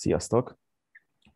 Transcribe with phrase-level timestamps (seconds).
[0.00, 0.58] Sziasztok!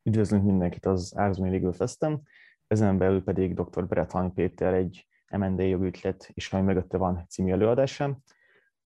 [0.03, 2.22] Üdvözlünk mindenkit az Árzmai Legal Festem,
[2.66, 3.86] ezen belül pedig dr.
[3.86, 8.22] Berethalmi Péter egy M&A jogütlet és ami mögötte van című előadásán.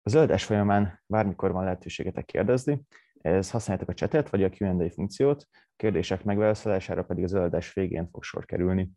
[0.02, 2.86] Az előadás folyamán bármikor van lehetőségetek kérdezni,
[3.20, 8.08] ez használjátok a chatet vagy a Q&A funkciót, a kérdések megválaszolására pedig az előadás végén
[8.10, 8.90] fog sor kerülni.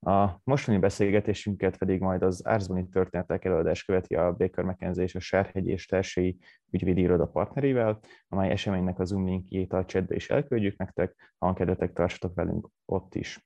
[0.00, 5.20] A mostani beszélgetésünket pedig majd az Árzboni történetek előadás követi a Baker McKenzie és a
[5.20, 6.38] Sárhegy és Társai
[6.70, 11.92] ügyvédi iroda partnerével, amely eseménynek a Zoom linkjét a chatbe is elküldjük nektek, ha kedvetek
[11.92, 13.44] tartsatok velünk ott is.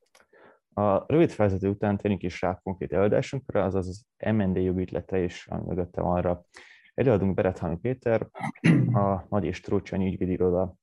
[0.74, 5.62] A rövid felvezető után térjünk is rá konkrét előadásunkra, azaz az MND jogütlete és ami
[5.66, 6.44] mögötte van arra.
[6.94, 8.28] Előadunk Berethalmi Péter,
[8.92, 10.74] a Nagy és Trócsányi ügyvédi iroda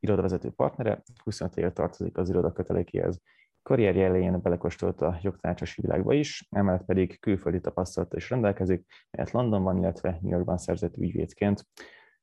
[0.00, 3.20] irodavezető partnere, 25 éve tartozik az iroda kötelékéhez.
[3.70, 9.78] Karrierje elején belekóstolt a jogtanácsosi világba is, emellett pedig külföldi tapasztalata is rendelkezik, mert Londonban,
[9.78, 11.66] illetve New Yorkban szerzett ügyvédként.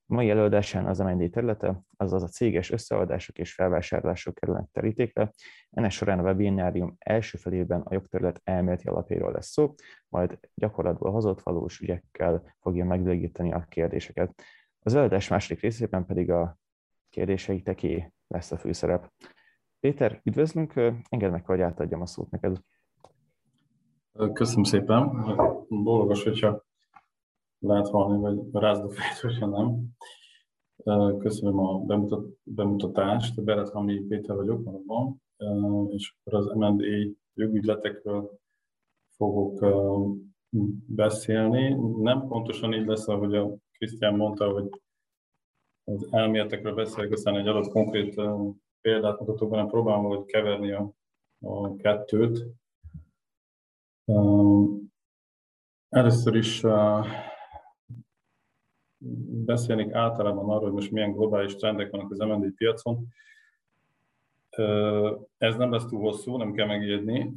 [0.06, 5.32] Mai előadásán az MND területe, azaz a céges összeadások és felvásárlások kerülnek terítékre.
[5.70, 9.74] Ennek során a webinárium első felében a jogterület elméleti alapjáról lesz szó,
[10.08, 14.42] majd gyakorlatból hozott valós ügyekkel fogja megvilágítani a kérdéseket.
[14.80, 16.58] Az előadás második részében pedig a
[17.10, 19.12] kérdéseiteké lesz a főszerep.
[19.80, 20.74] Péter, üdvözlünk,
[21.10, 22.62] engedd meg, hogy átadjam a szót neked.
[24.34, 25.10] Köszönöm szépen.
[25.70, 26.66] Boldogos, hogyha
[27.60, 29.88] lehet hallani, vagy rázd a fejt, hogyha nem.
[31.18, 33.44] Köszönöm a bemutat, bemutatást.
[33.44, 35.22] Beret Hami Péter vagyok maradban,
[35.90, 38.40] és akkor az M&A jogügyletekről
[39.16, 39.66] fogok
[40.88, 41.76] beszélni.
[42.02, 44.70] Nem pontosan így lesz, ahogy a Krisztián mondta, hogy
[45.84, 48.22] az elméletekről beszélek, aztán egy adott konkrét
[48.88, 50.92] példát mutatok, hanem próbálom hogy keverni a,
[51.40, 52.46] a kettőt.
[55.90, 56.64] Először is
[59.46, 63.08] beszélnék általában arról, hogy most milyen globális trendek vannak az MND piacon.
[65.38, 67.34] Ez nem lesz túl hosszú, nem kell megjegyni.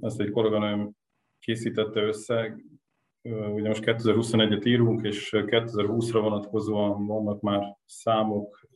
[0.00, 0.90] Ezt egy kolléganőm
[1.38, 2.56] készítette össze.
[3.22, 8.68] Ugye most 2021-et írunk, és 2020-ra vonatkozóan vannak már számok,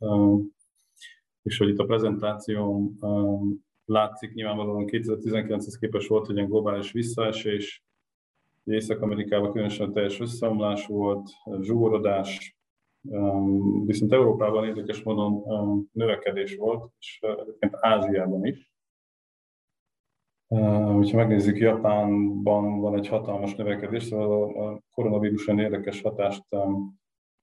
[1.42, 2.98] és hogy itt a prezentáción
[3.84, 7.84] látszik, nyilvánvalóan 2019-hez képest volt egy ilyen globális visszaesés,
[8.64, 11.30] Észak-Amerikában különösen teljes összeomlás volt,
[11.60, 12.56] zsugorodás,
[13.84, 15.42] viszont Európában érdekes módon
[15.92, 18.70] növekedés volt, és egyébként Ázsiában is.
[20.48, 26.44] Ha megnézzük, Japánban van egy hatalmas növekedés, szóval a koronavíruson érdekes hatást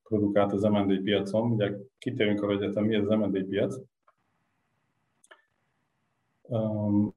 [0.09, 1.51] produkált az MND piacon.
[1.51, 3.75] Ugye kitérünk arra egyetem, mi az MND piac.
[6.41, 7.13] Um,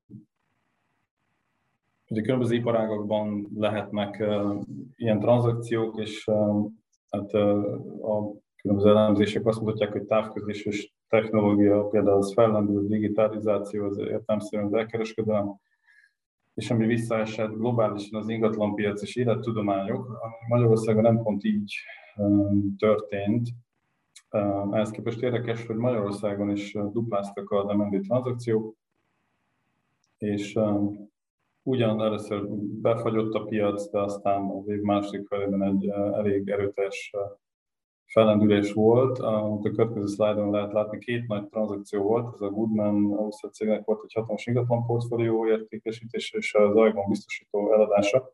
[2.08, 4.60] ugye különböző iparágakban lehetnek uh,
[4.96, 6.66] ilyen tranzakciók, és uh,
[7.10, 13.84] hát uh, a különböző elemzések azt mutatják, hogy távközlés és technológia, például az fellendült digitalizáció,
[13.84, 15.54] az értelmszerűen az elkereskedelem,
[16.54, 21.74] és ami visszaesett globálisan az ingatlanpiac és élettudományok, ami Magyarországon nem pont így
[22.78, 23.48] történt.
[24.70, 28.74] Ehhez képest érdekes, hogy Magyarországon is dupláztak a M&A tranzakciók,
[30.18, 30.58] és
[31.62, 32.48] ugyan először
[32.80, 37.12] befagyott a piac, de aztán az év második felében egy elég erőteljes
[38.04, 39.18] fellendülés volt.
[39.18, 44.00] A következő szlájdon lehet látni, két nagy tranzakció volt, ez a Goodman Ausztria cégnek volt
[44.04, 48.32] egy hatalmas ingatlan portfólió értékesítése és az Ajban biztosító eladása.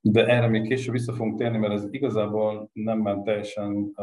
[0.00, 3.94] De erre még később vissza fogunk térni, mert ez igazából nem ment teljesen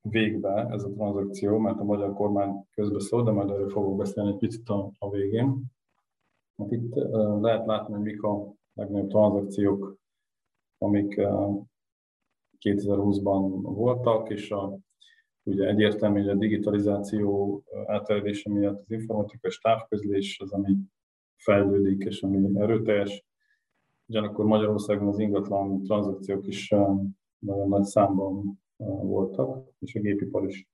[0.00, 4.38] végbe ez a tranzakció, mert a magyar kormány közbeszól, de majd erről fogok beszélni egy
[4.38, 4.68] picit
[4.98, 5.64] a, végén.
[6.56, 6.94] Hát itt
[7.40, 9.96] lehet látni, hogy mik a legnagyobb tranzakciók,
[10.78, 11.14] amik
[12.60, 14.78] 2020-ban voltak, és a,
[15.42, 20.76] ugye egyértelmű, hogy a digitalizáció átterjedése miatt az informatikai távközlés az, ami
[21.36, 23.24] fejlődik és ami erőteljes.
[24.08, 26.68] Ugyanakkor Magyarországon az ingatlan tranzakciók is
[27.38, 28.60] nagyon nagy számban
[29.02, 30.68] voltak, és a gépipar is.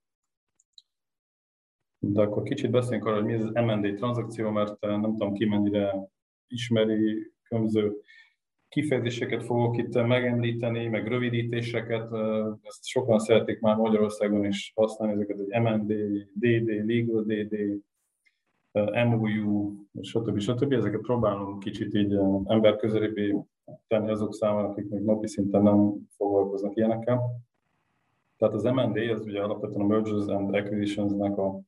[1.99, 6.08] De akkor kicsit beszéljünk arról, hogy mi az M&A tranzakció, mert nem tudom ki mennyire
[6.46, 8.00] ismeri, különböző
[8.69, 12.12] kifejezéseket fogok itt megemlíteni, meg rövidítéseket,
[12.62, 15.93] ezt sokan szeretik már Magyarországon is használni, ezeket, egy M&D,
[16.32, 17.82] DD, Legal DD,
[18.72, 20.38] MOU, stb.
[20.38, 20.72] stb.
[20.72, 23.36] Ezeket próbálom kicsit így ember közelébbé
[23.86, 27.40] tenni azok számára, akik még napi szinten nem foglalkoznak ilyenekkel.
[28.36, 31.60] Tehát az M&A az ugye alapvetően a Mergers and Acquisitions-nek a,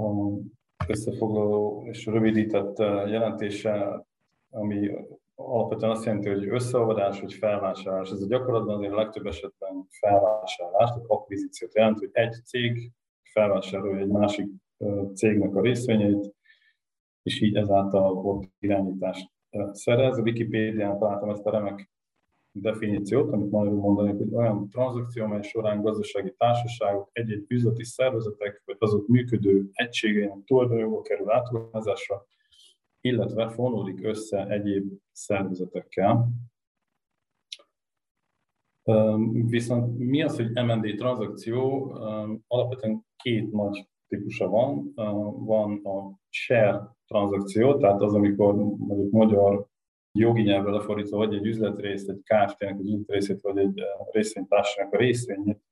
[0.00, 0.38] a
[0.88, 4.06] összefoglaló és rövidített jelentése,
[4.50, 4.90] ami
[5.34, 8.10] alapvetően azt jelenti, hogy összeolvadás vagy felvásárlás.
[8.10, 12.90] Ez a gyakorlatban azért a legtöbb esetben felvásárlás, tehát akvizíciót jelent, hogy egy cég
[13.22, 14.46] felvásárolja egy másik
[15.14, 16.34] cégnek a részvényeit,
[17.22, 19.30] és így ezáltal ott irányítást
[19.72, 20.18] szerez.
[20.18, 21.90] A Wikipédián találtam ezt a remek
[22.52, 28.76] definíciót, amit magyarul mondanék, hogy olyan tranzakció, mely során gazdasági társaságok, egy-egy üzleti szervezetek, vagy
[28.78, 32.26] azok működő egységeinek tulajdonjogok kerül átruházásra,
[33.00, 36.28] illetve fonódik össze egyéb szervezetekkel.
[39.32, 41.90] Viszont mi az, hogy M&A tranzakció?
[42.46, 44.92] Alapvetően két nagy típusa van.
[45.44, 49.66] Van a share tranzakció, tehát az, amikor mondjuk magyar
[50.12, 55.62] jogi nyelvre lefordítva, vagy egy üzletrészt, egy Kft-nek az üzletrészét, vagy egy részvénytársaságnak a részvényét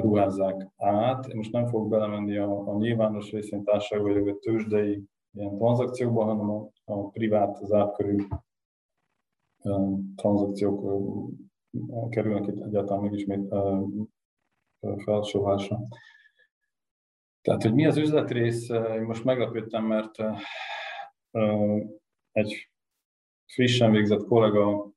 [0.00, 1.34] ruházzák át.
[1.34, 6.70] Most nem fogok belemenni a, a nyilvános részvénytársaság vagy a tőzsdei ilyen tranzakciókban, hanem a,
[6.84, 8.16] a privát, az átkörű
[10.16, 11.00] tranzakciók
[12.08, 13.54] kerülnek itt egyáltalán megismét
[15.04, 15.80] felsorolásra.
[17.50, 20.10] Tehát, hogy mi az üzletrész, én most meglepődtem, mert
[22.32, 22.70] egy
[23.46, 24.90] frissen végzett kollega,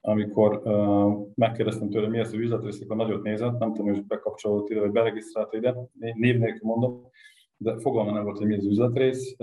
[0.00, 0.62] amikor
[1.34, 4.90] megkérdeztem tőle, mi az, hogy üzletrész, akkor nagyot nézett, nem tudom, hogy bekapcsolódott ide, vagy
[4.90, 7.10] beregisztrált ide, név nélkül mondom,
[7.56, 9.36] de fogalma nem volt, hogy mi az üzletrész,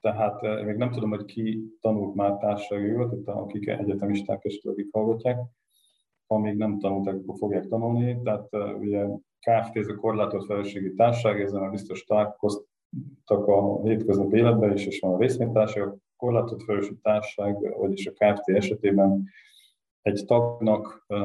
[0.00, 5.38] tehát még nem tudom, hogy ki tanult már társasági jogot, akik egyetemisták és akik hallgatják,
[6.26, 8.22] ha még nem tanulták, akkor fogják tanulni.
[8.22, 8.48] Tehát
[8.78, 9.06] ugye
[9.42, 9.76] Kft.
[9.76, 15.14] ez a korlátolt felelősségi társaság, ezen a biztos találkoztak a hétköznapi életben is, és van
[15.14, 18.48] a részvénytársaság, a korlátolt felelősségi társaság, vagyis a Kft.
[18.48, 19.24] esetében
[20.02, 21.18] egy tagnak uh,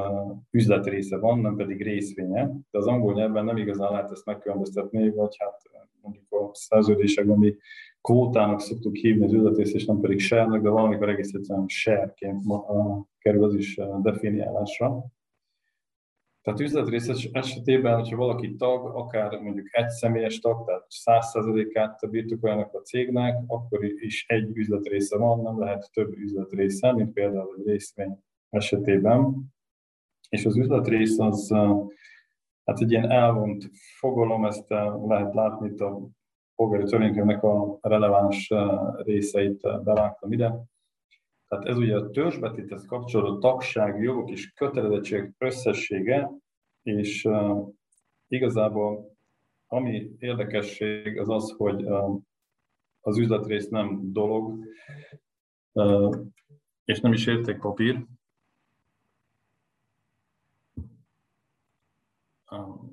[0.50, 5.36] üzletrésze van, nem pedig részvénye, de az angol nyelven nem igazán lehet ezt megkülönböztetni, vagy
[5.38, 5.62] hát
[6.00, 7.56] mondjuk a szerződésekben mi
[8.00, 12.42] kvótának szoktuk hívni az üzletrész, és nem pedig share de valamikor egész egyszerűen share-ként
[13.18, 15.04] kerül az is definiálásra.
[16.48, 20.86] Tehát üzletrész esetében, hogyha valaki tag, akár mondjuk egy személyes tag, tehát
[21.34, 27.54] 100%-át birtokoljanak a cégnek, akkor is egy üzletrésze van, nem lehet több üzletrésze, mint például
[27.58, 28.18] egy részvény
[28.50, 29.36] esetében.
[30.28, 31.48] És az üzletrész az
[32.64, 34.68] hát egy ilyen elvont fogalom, ezt
[35.06, 36.08] lehet látni itt a
[36.54, 38.52] polgári törvénykönyvnek a releváns
[38.96, 40.54] részeit bevágtam ide.
[41.48, 46.30] Tehát ez ugye a törzsbetéthez kapcsolódó tagsági jogok és kötelezettségek összessége,
[46.82, 47.68] és uh,
[48.28, 49.16] igazából
[49.66, 52.20] ami érdekesség az az, hogy uh,
[53.00, 54.64] az üzletrész nem dolog,
[55.72, 56.16] uh,
[56.84, 58.06] és nem is értékpapír.
[62.50, 62.88] Uh,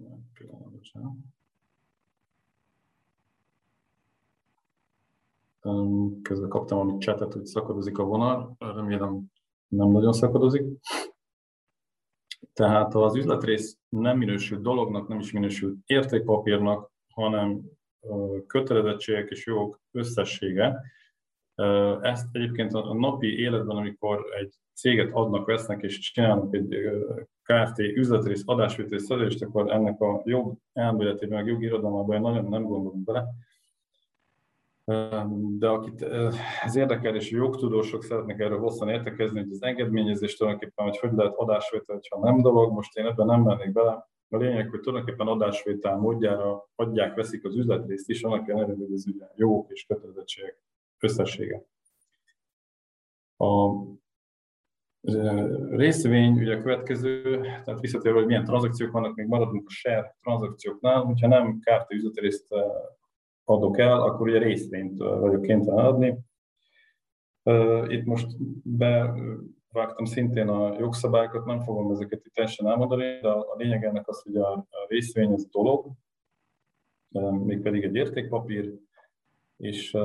[6.22, 9.24] közben kaptam amit csetet, hogy szakadozik a vonal, remélem
[9.68, 10.66] nem nagyon szakadozik.
[12.54, 17.62] Tehát az üzletrész nem minősül dolognak, nem is minősül értékpapírnak, hanem
[18.48, 20.82] kötelezettségek és jogok összessége.
[22.02, 26.76] Ezt egyébként a napi életben, amikor egy céget adnak, vesznek és csinálnak egy
[27.42, 33.26] KFT üzletrész adásvételi szerződést, akkor ennek a jog elméletében, meg jogirodalmában nagyon nem gondolunk bele,
[35.58, 36.02] de akit
[36.64, 41.36] ez érdekel, és jogtudósok szeretnek erről hosszan értekezni, hogy az engedményezés tulajdonképpen, hogy hogy lehet
[41.36, 44.10] adásvétel, ha nem dolog, most én ebben nem mennék bele.
[44.30, 49.08] A lényeg, hogy tulajdonképpen adásvétel módjára adják, veszik az üzletrészt is, annak ellenére, hogy ez
[49.08, 50.62] ugye jogok és kötelezettségek
[51.00, 51.66] összessége.
[53.38, 53.72] A
[55.70, 61.02] részvény, ugye a következő, tehát visszatérve, hogy milyen tranzakciók vannak, még maradunk a share tranzakcióknál,
[61.02, 62.48] hogyha nem kártya üzletrészt
[63.46, 66.18] adok el, akkor ugye részvényt vagyok kénytelen adni.
[67.88, 68.28] Itt most
[68.64, 74.22] bevágtam szintén a jogszabályokat, nem fogom ezeket itt teljesen elmondani, de a lényeg ennek az,
[74.22, 75.92] hogy a részvény ez dolog,
[77.46, 78.74] mégpedig egy értékpapír,
[79.58, 79.98] és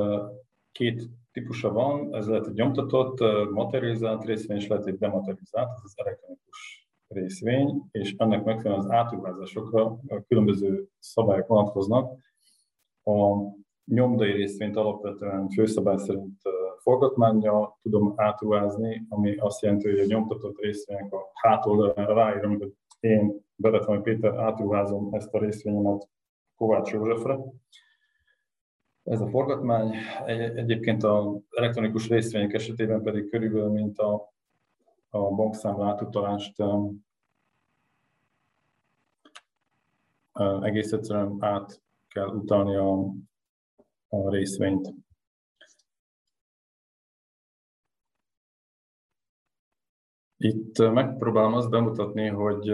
[0.73, 3.21] két típusa van, ez lehet egy nyomtatott,
[3.51, 9.99] materializált részvény, és lehet egy dematerializált, ez az elektronikus részvény, és ennek megfelelően az átruházásokra
[10.29, 12.19] különböző szabályok vonatkoznak,
[13.11, 13.53] a
[13.85, 16.41] nyomdai részvényt alapvetően főszabály szerint
[16.83, 23.41] forgatmányjal tudom átruházni, ami azt jelenti, hogy a nyomtatott részvények a hátoldalára ráírom, hogy én,
[23.57, 26.09] Beretami Péter, átruházom ezt a részvényemet
[26.57, 27.39] Kovács Józsefre.
[29.05, 29.95] Ez a forgatmány.
[30.55, 34.33] Egyébként az elektronikus részvények esetében pedig körülbelül, mint a,
[35.09, 36.63] a bankszámla átutalást
[40.63, 41.83] egész egyszerűen át
[42.15, 42.93] kell utalni a,
[44.09, 44.95] a részvényt.
[50.37, 52.69] Itt megpróbálom azt bemutatni, hogy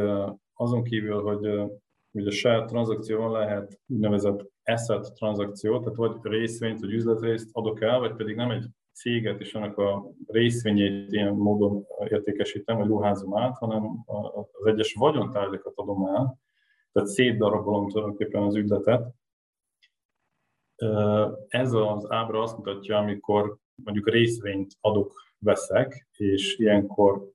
[0.55, 1.71] azon kívül, hogy
[2.11, 8.15] ugye saját tranzakción lehet úgynevezett asset tranzakció, tehát vagy részvényt, vagy üzletrészt adok el, vagy
[8.15, 14.05] pedig nem egy céget és annak a részvényét ilyen módon értékesítem, vagy ruházom át, hanem
[14.07, 16.39] az egyes vagyontárgyakat adom el,
[16.93, 19.15] tehát szétdarabolom tulajdonképpen az ügyletet.
[21.49, 27.31] Ez az ábra azt mutatja, amikor mondjuk részvényt adok, veszek, és ilyenkor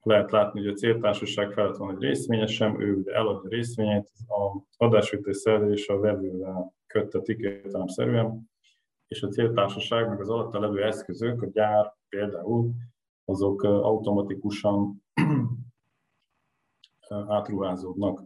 [0.00, 5.32] lehet látni, hogy a céltársaság felett van egy részvényesem, ő ugye eladja részvényét, az adásvétel
[5.32, 8.50] szerződés a vevővel köttetik értelemszerűen,
[9.06, 12.70] és a céltársaság, meg az alatta levő eszközök, a gyár például,
[13.24, 15.04] azok automatikusan
[17.28, 18.22] átruházódnak.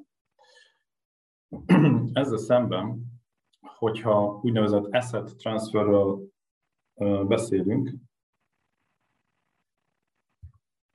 [2.12, 3.17] Ezzel szemben,
[3.78, 6.28] hogyha úgynevezett asset transferről
[7.26, 7.94] beszélünk,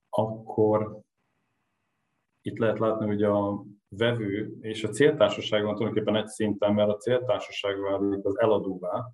[0.09, 0.99] akkor
[2.41, 6.97] itt lehet látni, hogy a vevő és a céltársaság van tulajdonképpen egy szinten, mert a
[6.97, 9.11] céltársaság válik az eladóvá,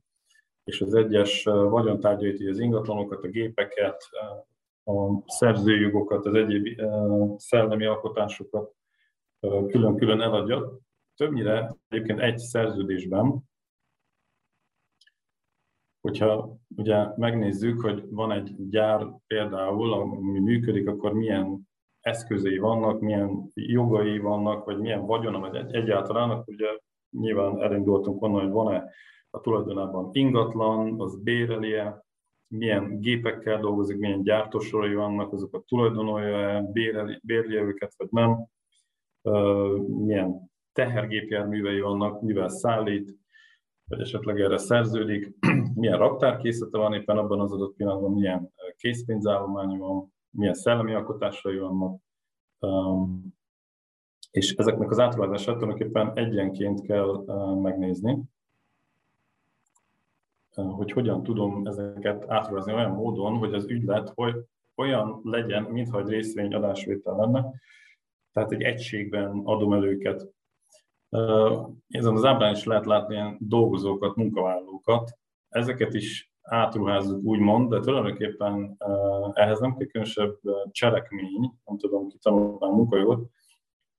[0.64, 4.04] és az egyes vagyontárgyait, az ingatlanokat, a gépeket,
[4.84, 6.82] a szerzőjogokat, az egyéb
[7.38, 8.76] szellemi alkotásokat
[9.40, 10.78] külön-külön eladja.
[11.16, 13.49] Többnyire egyébként egy szerződésben,
[16.02, 21.68] hogyha ugye megnézzük, hogy van egy gyár például, ami működik, akkor milyen
[22.00, 26.68] eszközei vannak, milyen jogai vannak, vagy milyen vagyona, vagy egy, egyáltalán, akkor ugye
[27.10, 28.90] nyilván elindultunk onnan, hogy van-e
[29.30, 32.04] a tulajdonában ingatlan, az bérelie,
[32.48, 36.62] milyen gépekkel dolgozik, milyen gyártósorai vannak, azokat tulajdonolja-e,
[37.22, 38.46] bérli őket, vagy nem,
[39.88, 43.18] milyen tehergépjárművei vannak, mivel szállít,
[43.90, 45.36] vagy esetleg erre szerződik,
[45.76, 52.02] milyen raktárkészlete van éppen abban az adott pillanatban, milyen készpénzállománya van, milyen szellemi alkotásai vannak,
[54.32, 57.24] és ezeknek az átruházását tulajdonképpen egyenként kell
[57.62, 58.22] megnézni,
[60.56, 64.36] hogy hogyan tudom ezeket átruházni olyan módon, hogy az ügylet hogy
[64.76, 67.52] olyan legyen, mintha egy részvény adásvétel lenne,
[68.34, 70.28] tehát egy egységben adom el őket.
[71.88, 75.18] Ezen az ábrán is lehet látni ilyen dolgozókat, munkavállalókat.
[75.50, 78.78] Ezeket is átruházzuk úgymond, de tulajdonképpen
[79.34, 80.40] ehhez nem kell különösebb
[80.72, 83.30] cselekmény, nem tudom, ki tanulta a munkajogot,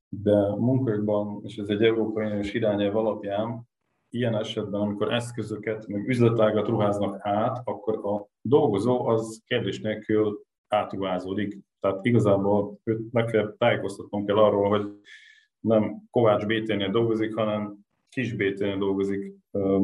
[0.09, 3.69] de munkajogban, és ez egy Európai Uniós irányelv alapján,
[4.09, 11.59] ilyen esetben, amikor eszközöket, meg üzletágat ruháznak át, akkor a dolgozó az kérdés nélkül átruházódik.
[11.81, 14.87] Tehát igazából őt meg kell tájékoztatnom kell arról, hogy
[15.61, 19.35] nem Kovács BT-nél dolgozik, hanem Kis BT-nél dolgozik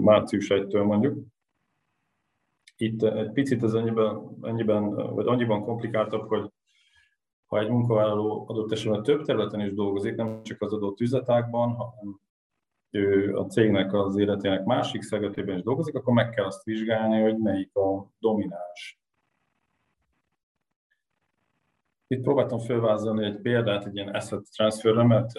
[0.01, 1.25] március 1-től mondjuk.
[2.77, 6.51] Itt egy picit ez ennyiben, ennyiben, vagy annyiban komplikáltabb, hogy
[7.47, 12.21] ha egy munkavállaló adott esetben több területen is dolgozik, nem csak az adott üzletákban, hanem
[12.91, 17.39] ő a cégnek az életének másik szegetében is dolgozik, akkor meg kell azt vizsgálni, hogy
[17.39, 19.01] melyik a domináns.
[22.09, 25.33] Itt próbáltam felvázolni egy példát, egy ilyen asset transferre, mert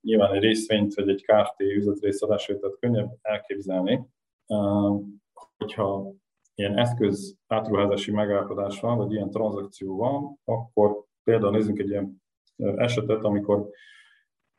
[0.00, 4.00] nyilván egy részvényt vagy egy KFT üzletrészadásétet könnyebb elképzelni,
[5.56, 6.12] hogyha
[6.54, 12.22] ilyen eszköz átruházási megállapodás van, vagy ilyen tranzakció van, akkor például nézzünk egy ilyen
[12.56, 13.70] esetet, amikor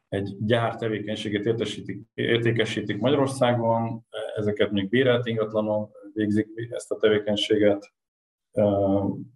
[0.08, 4.06] egy gyár tevékenységét értesítik, értékesítik Magyarországon,
[4.36, 7.94] ezeket még bérelt ingatlanon végzik ezt a tevékenységet,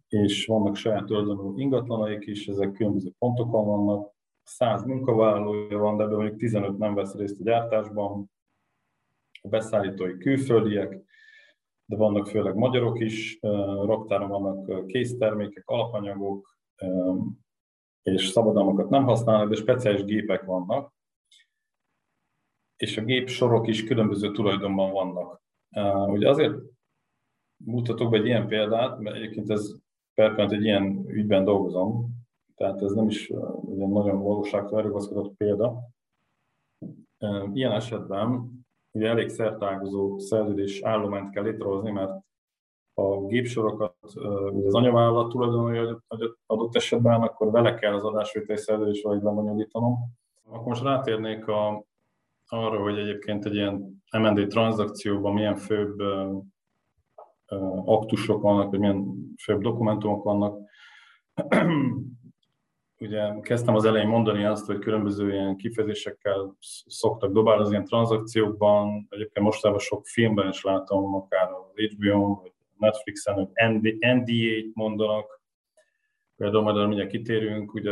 [0.08, 6.18] és vannak saját tulajdonú ingatlanaik is, ezek különböző pontokon vannak, 100 munkavállalója van, de ebből
[6.18, 8.32] mondjuk 15 nem vesz részt a gyártásban,
[9.42, 11.06] a beszállítói külföldiek,
[11.86, 13.40] de vannak főleg magyarok is,
[13.86, 16.58] raktáron vannak késztermékek, alapanyagok,
[18.02, 20.94] és szabadalmakat nem használnak, de speciális gépek vannak,
[22.76, 25.42] és a gép sorok is különböző tulajdonban vannak.
[26.10, 26.56] Ugye azért
[27.64, 29.76] mutatok be egy ilyen példát, mert egyébként ez
[30.18, 32.10] perpent egy ilyen ügyben dolgozom,
[32.56, 33.30] tehát ez nem is
[33.62, 35.80] ugye nagyon valóságtól erőgazkodott példa.
[37.54, 38.52] Ilyen esetben
[38.92, 42.12] ugye elég szertágozó szerződés állományt kell létrehozni, mert
[42.94, 43.96] a gépsorokat
[44.66, 46.04] az anyavállalat tulajdonolja
[46.46, 49.96] adott esetben, akkor vele kell az adásvételi szerződés vagy lebonyolítanom.
[50.44, 51.84] Akkor most rátérnék a,
[52.48, 56.02] arra, hogy egyébként egy ilyen M&A tranzakcióban milyen főbb
[57.86, 59.06] aktusok vannak, vagy milyen
[59.44, 60.60] főbb dokumentumok vannak.
[63.00, 69.08] Ugye kezdtem az elején mondani azt, hogy különböző ilyen kifejezésekkel szoktak dobálni az ilyen tranzakciókban.
[69.10, 73.48] Egyébként mostában sok filmben is látom, akár az HBO-n, vagy Netflixen, hogy
[74.08, 75.38] NDA-t mondanak,
[76.38, 77.92] Például majd mindjárt kitérünk, ugye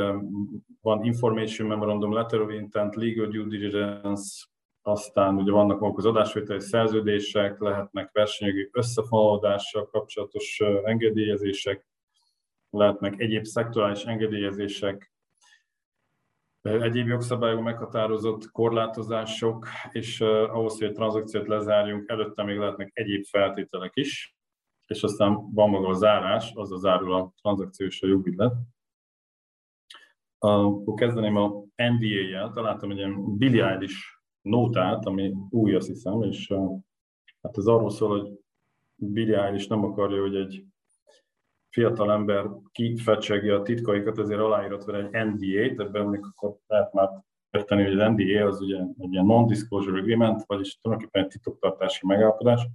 [0.81, 4.45] van Information Memorandum, Letter of Intent, Legal Due Diligence,
[4.87, 11.87] aztán ugye vannak maguk az adásvételi szerződések, lehetnek versenyjogi összefonódással kapcsolatos engedélyezések,
[12.69, 15.13] lehetnek egyéb szektorális engedélyezések,
[16.61, 23.91] egyéb jogszabályok meghatározott korlátozások, és ahhoz, hogy egy tranzakciót lezárjunk, előtte még lehetnek egyéb feltételek
[23.95, 24.35] is,
[24.85, 28.53] és aztán van maga a zárás, az a zárul a tranzakció és a jogügylet.
[30.37, 36.53] Akkor kezdeném a NDA-jel, találtam egy ilyen Eilish nótát, ami új, azt hiszem, és
[37.41, 38.39] hát ez arról szól, hogy
[38.95, 40.65] Billy Eilish nem akarja, hogy egy
[41.69, 47.09] fiatal ember kifecsegi a titkaikat, ezért aláírott vele egy NDA-t, ebben még akkor lehet már
[47.51, 52.67] érteni, hogy az NDA az ugye egy ilyen non-disclosure agreement, vagyis tulajdonképpen egy titoktartási megállapodás,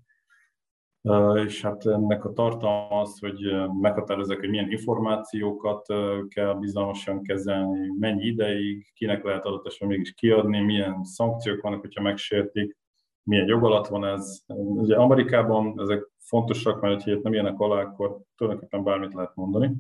[1.45, 5.87] és hát ennek a tartalma az, hogy meghatározzák, hogy milyen információkat
[6.29, 12.03] kell bizalmasan kezelni, mennyi ideig, kinek lehet adott esetben mégis kiadni, milyen szankciók vannak, hogyha
[12.03, 12.77] megsértik,
[13.23, 14.43] milyen jog alatt van ez.
[14.57, 19.73] Ugye Amerikában ezek fontosak, mert ha nem ilyenek alá, akkor tulajdonképpen bármit lehet mondani.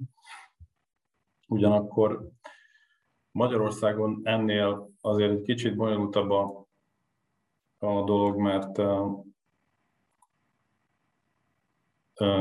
[1.48, 2.28] Ugyanakkor
[3.32, 6.66] Magyarországon ennél azért egy kicsit bonyolultabb a,
[7.78, 8.78] a dolog, mert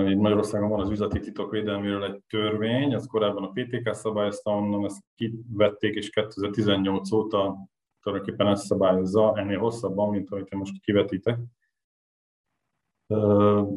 [0.07, 4.85] itt Magyarországon van az üzleti titok védelméről egy törvény, az korábban a PTK szabályozta, onnan
[4.85, 7.57] ezt kivették, és 2018 óta
[8.01, 11.39] tulajdonképpen ezt szabályozza, ennél hosszabban, mint amit én most kivetítek.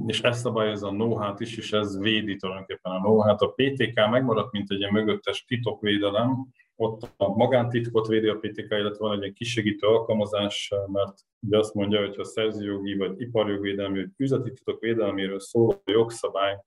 [0.06, 4.52] És ezt szabályozza a know is, és ez védi tulajdonképpen a know A PTK megmaradt,
[4.52, 6.46] mint egy ilyen mögöttes titokvédelem,
[6.82, 12.00] ott a magántitkot védi a PTK, illetve van egy kisegítő alkalmazás, mert ugye azt mondja,
[12.00, 16.60] hogy ha szerzőjogi vagy iparjogvédelmi vagy üzleti titok védelméről szóló jogszabály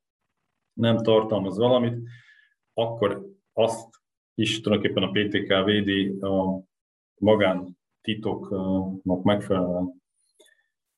[0.73, 1.97] nem tartalmaz valamit,
[2.73, 3.89] akkor azt
[4.35, 6.63] is tulajdonképpen a PTK védi a
[7.21, 10.03] magántitoknak megfelelően.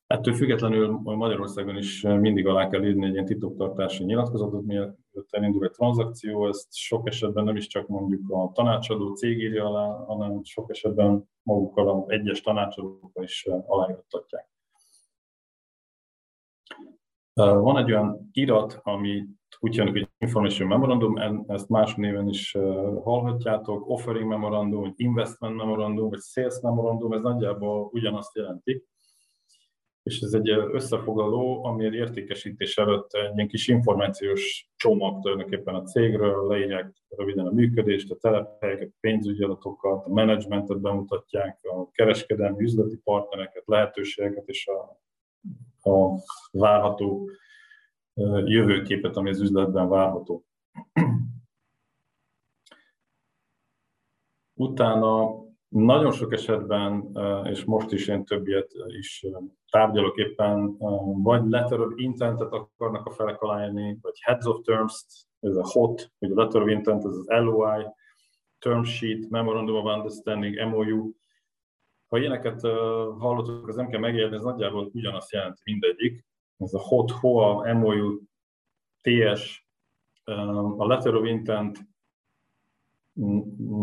[0.08, 5.70] Ettől függetlenül Magyarországon is mindig alá kell írni egy ilyen titoktartási nyilatkozatot, mielőtt elindul egy
[5.70, 10.70] tranzakció, ezt sok esetben nem is csak mondjuk a tanácsadó cég írja alá, hanem sok
[10.70, 14.48] esetben magukkal az egyes tanácsadók is aláírtatják.
[17.34, 19.26] Van egy olyan irat, ami
[19.58, 21.16] úgy hívjuk, hogy Information Memorandum,
[21.46, 22.52] ezt más néven is
[23.02, 28.86] hallhatjátok, Offering Memorandum, Investment Memorandum, vagy Sales Memorandum, ez nagyjából ugyanazt jelenti
[30.08, 35.82] és ez egy összefoglaló, ami egy értékesítés előtt egy ilyen kis információs csomag tulajdonképpen a
[35.82, 42.96] cégről, leírják röviden a működést, a telephelyeket, pénzügyi adatokat, a menedzsmentet bemutatják, a kereskedelmi üzleti
[43.04, 45.00] partnereket, lehetőségeket és a,
[45.90, 46.18] a
[46.50, 47.30] várható
[48.44, 50.44] jövőképet, ami az üzletben várható.
[54.54, 59.26] Utána nagyon sok esetben, és most is én többiet is
[59.70, 60.76] tárgyalok éppen,
[61.22, 65.04] vagy letter of intentet akarnak a felek aláírni, vagy heads of terms,
[65.40, 67.84] ez a HOT, vagy a letter of intent, ez az LOI,
[68.58, 71.10] term sheet, memorandum of understanding, MOU.
[72.06, 72.60] Ha ilyeneket
[73.18, 76.24] hallottuk, az nem kell megérni, ez nagyjából ugyanazt jelenti mindegyik.
[76.58, 78.18] Ez a HOT, HOA, MOU,
[79.00, 79.66] TS,
[80.76, 81.78] a letter of intent,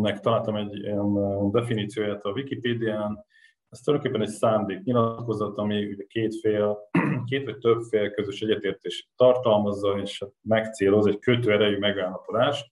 [0.01, 3.25] nek találtam egy ilyen definícióját a Wikipédián,
[3.69, 6.77] ez tulajdonképpen egy szándék nyilatkozat, ami ugye két fél,
[7.29, 12.71] két vagy több fél közös egyetértés tartalmazza, és hát megcéloz egy kötőerejű megállapodást.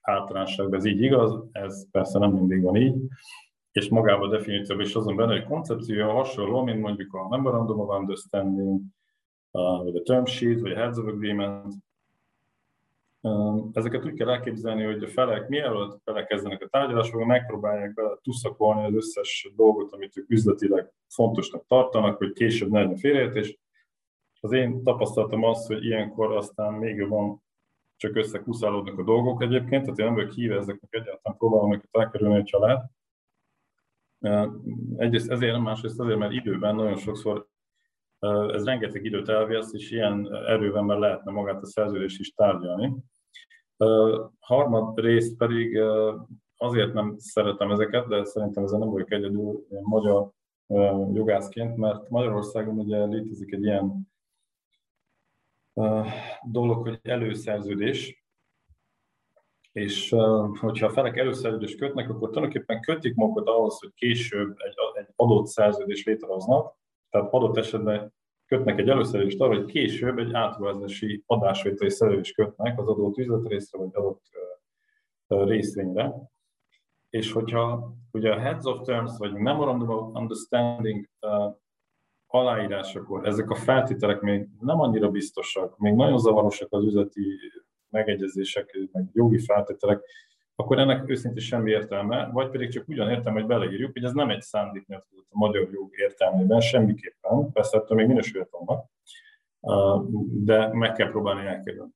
[0.00, 2.94] Általánosságban ez így igaz, ez persze nem mindig van így,
[3.72, 7.98] és magában a definícióban is azon benne, hogy koncepciója hasonló, mint mondjuk a Memorandum of
[7.98, 8.80] Understanding,
[9.82, 11.74] vagy a Term Sheet, vagy a Heads of Agreement,
[13.72, 18.94] Ezeket úgy kell elképzelni, hogy a felek mielőtt belekezdenek a tárgyalásokba, megpróbálják bele tuszakolni az
[18.94, 23.58] összes dolgot, amit ők üzletileg fontosnak tartanak, hogy később ne legyen félreértés.
[24.40, 27.42] Az én tapasztalatom az, hogy ilyenkor aztán még jobban
[27.96, 32.34] csak összekuszálódnak a dolgok egyébként, tehát én nem vagyok híve ezeknek egyáltalán próbálom őket elkerülni,
[32.34, 32.84] hogy család.
[34.96, 37.46] Egyrészt ezért, másrészt azért, mert időben nagyon sokszor
[38.52, 42.96] ez rengeteg időt elvesz, és ilyen erővel már lehetne magát a szerződést is tárgyalni.
[44.38, 45.80] Harmad részt pedig
[46.56, 50.30] azért nem szeretem ezeket, de szerintem ezen nem vagyok egyedül magyar
[51.12, 54.08] jogászként, mert Magyarországon ugye létezik egy ilyen
[56.42, 58.24] dolog, hogy előszerződés,
[59.72, 60.14] és
[60.60, 65.46] hogyha a felek előszerződést kötnek, akkor tulajdonképpen kötik magukat ahhoz, hogy később egy, egy adott
[65.46, 66.76] szerződés létrehoznak,
[67.10, 68.14] tehát adott esetben
[68.46, 73.90] kötnek egy előszerződést arra, hogy később egy átruházási adásvételi szerződést kötnek az adott üzletrészre vagy
[73.92, 74.22] adott
[75.26, 76.14] részvényre.
[77.10, 81.08] És hogyha ugye a Heads of Terms vagy Memorandum of Understanding
[82.26, 87.22] aláírásakor ezek a feltételek még nem annyira biztosak, még nagyon zavarosak az üzleti
[87.88, 90.02] megegyezések, meg jogi feltételek,
[90.56, 94.30] akkor ennek őszintén semmi értelme, vagy pedig csak ugyan értem, hogy beleírjuk, hogy ez nem
[94.30, 98.90] egy szándéknyilatkozat a magyar jog értelmében, semmiképpen, persze ettől még minősülhet annak,
[100.44, 101.94] de meg kell próbálni elkerülni.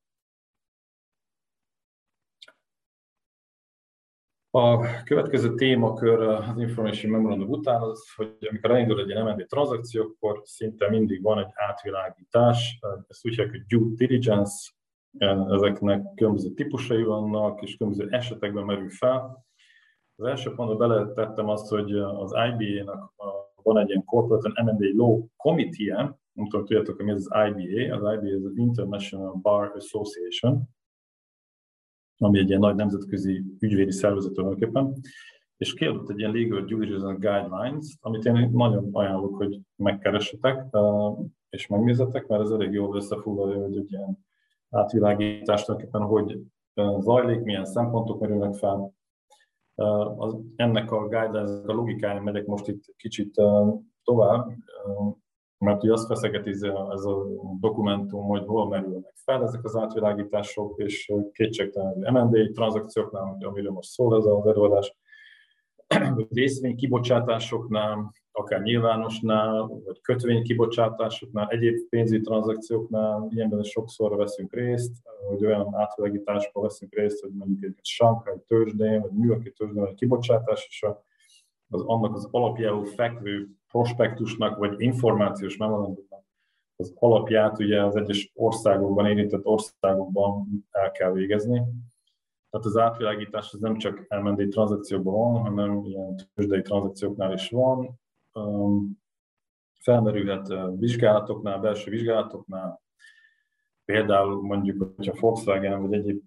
[4.53, 10.03] A következő témakör az Information Memorandum után az, hogy amikor elindul egy ilyen M&A tranzakció,
[10.03, 14.71] akkor szinte mindig van egy átvilágítás, ezt úgy hívják, hogy due diligence,
[15.49, 19.45] ezeknek különböző típusai vannak, és különböző esetekben merül fel.
[20.15, 23.13] Az első pontban beletettem azt, hogy az IBA-nak
[23.63, 25.95] van egy ilyen Corporate and M&A Law Committee,
[26.33, 30.61] nem tudom, tudjátok, hogy mi ez az IBA, az IBA az International Bar Association,
[32.17, 34.93] ami egy ilyen nagy nemzetközi ügyvédi szervezet tulajdonképpen,
[35.57, 40.75] és kiadott egy ilyen legal due diligence guidelines, amit én nagyon ajánlok, hogy megkeressetek
[41.49, 44.25] és megnézzetek, mert ez elég jól összefoglalja, hogy egy ilyen
[44.71, 46.41] átvilágítást tulajdonképpen hogy
[46.99, 48.93] zajlik, milyen szempontok merülnek fel.
[50.17, 53.41] Az, ennek a guidelines a logikája megyek most itt kicsit
[54.03, 54.51] tovább,
[55.57, 57.25] mert ugye azt feszegeti ez a
[57.59, 64.17] dokumentum, hogy hol merülnek fel ezek az átvilágítások, és kétségtelen M&A tranzakcióknál, amiről most szól
[64.17, 64.97] ez az előadás,
[66.29, 74.91] részvény kibocsátásoknál, akár nyilvánosnál, vagy kötvény kibocsátásoknál, egyéb pénzügyi tranzakcióknál, ilyenben sokszor veszünk részt,
[75.29, 80.65] hogy olyan átvilágításban veszünk részt, hogy mondjuk egy Shanghai tőzsdén, vagy Yorki tőzsdén, vagy kibocsátás,
[80.69, 80.85] és
[81.69, 86.21] az annak az alapjául fekvő prospektusnak vagy információs memorandumnak
[86.81, 91.63] az alapját ugye az egyes országokban, érintett országokban el kell végezni.
[92.49, 97.99] Tehát az átvilágítás az nem csak elmendély tranzakciókban van, hanem ilyen tőzsdei tranzakcióknál is van.
[99.79, 102.81] Felmerülhet vizsgálatoknál, belső vizsgálatoknál,
[103.85, 106.23] például mondjuk, hogyha Volkswagen vagy egyéb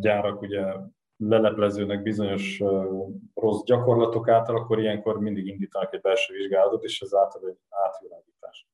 [0.00, 0.74] gyárak ugye
[1.16, 2.62] leleplezőnek bizonyos
[3.34, 8.68] rossz gyakorlatok által, akkor ilyenkor mindig indítanak egy belső vizsgálatot, és ez által egy átvilágítás.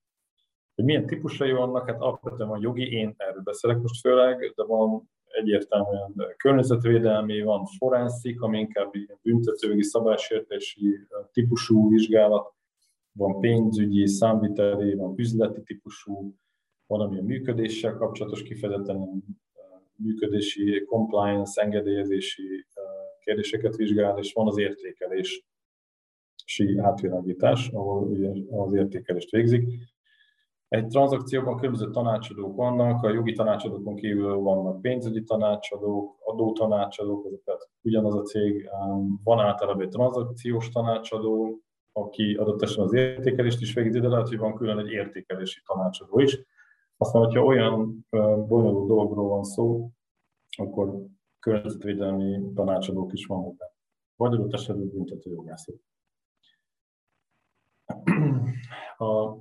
[0.74, 5.10] Hogy milyen típusai vannak, hát alapvetően a jogi, én erről beszélek most főleg, de van
[5.32, 8.90] egyértelműen környezetvédelmi, van forenszik, ami inkább
[9.22, 10.98] büntetőjogi szabálysértési
[11.32, 12.54] típusú vizsgálat,
[13.12, 16.34] van pénzügyi, számviteli, van üzleti típusú,
[16.86, 19.22] van ami a működéssel kapcsolatos, kifejezetten
[19.96, 22.66] működési, compliance, engedélyezési
[23.20, 25.42] kérdéseket vizsgál, és van az értékelési
[26.76, 29.64] átvilágítás, ahol ugye az értékelést végzik.
[30.72, 38.14] Egy tranzakcióban különböző tanácsadók vannak, a jogi tanácsadókon kívül vannak pénzügyi tanácsadók, adótanácsadók, ezeket ugyanaz
[38.14, 38.68] a cég,
[39.24, 41.60] van általában egy tranzakciós tanácsadó,
[41.92, 46.18] aki adott esetben az értékelést is végzi, de lehet, hogy van külön egy értékelési tanácsadó
[46.18, 46.44] is,
[46.96, 48.06] aztán, hogyha olyan
[48.48, 49.90] bonyolult dologról van szó,
[50.56, 51.06] akkor
[51.38, 53.72] környezetvédelmi tanácsadók is vannak benne.
[54.16, 55.76] Vagy adott esetben büntető jogászok.
[58.96, 59.36] A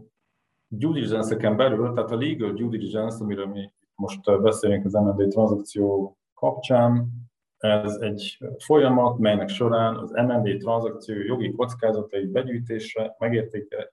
[0.71, 6.17] due diligence belül, tehát a legal due diligence, amiről mi most beszélünk az M&A tranzakció
[6.34, 7.10] kapcsán,
[7.57, 13.15] ez egy folyamat, melynek során az M&A tranzakció jogi kockázatai begyűjtésre,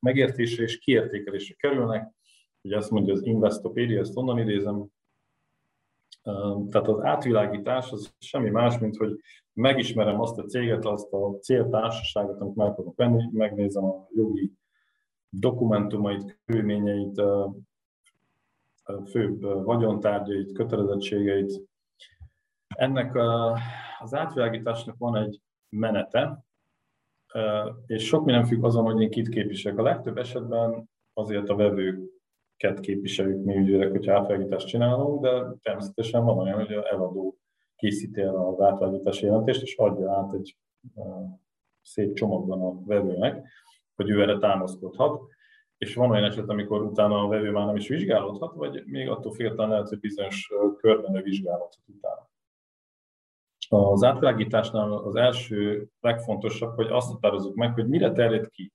[0.01, 2.17] megértésre és kiértékelésre kerülnek,
[2.63, 4.87] Ugye azt mondja az Investopedia, ezt onnan idézem.
[6.71, 9.21] Tehát az átvilágítás az semmi más, mint hogy
[9.53, 14.53] megismerem azt a céget, azt a céltársaságot, amit meg akarok venni, megnézem a jogi
[15.31, 17.23] dokumentumait, körülményeit,
[19.11, 21.63] főbb vagyontárgyait, kötelezettségeit.
[22.69, 23.19] Ennek
[23.99, 26.45] az átvilágításnak van egy menete,
[27.87, 29.79] és sok minden függ azon, hogy én kit képviselek.
[29.79, 32.17] A legtöbb esetben azért a vevők
[32.57, 37.37] ket képviseljük mi ügyvédek, hogyha átvágítást csinálunk, de természetesen van olyan, hogy a eladó
[37.77, 40.57] készíti el az átvágítási jelentést, és adja át egy
[41.83, 43.47] szép csomagban a vevőnek,
[43.99, 45.23] hogy ő erre támaszkodhat.
[45.79, 49.33] És van olyan eset, amikor utána a vevő már nem is vizsgálódhat, vagy még attól
[49.33, 52.29] függetlenül lehet, hogy bizonyos körben ő vizsgálódhat utána.
[53.69, 58.73] Az átvilágításnál az első legfontosabb, hogy azt határozzuk meg, hogy mire terjed ki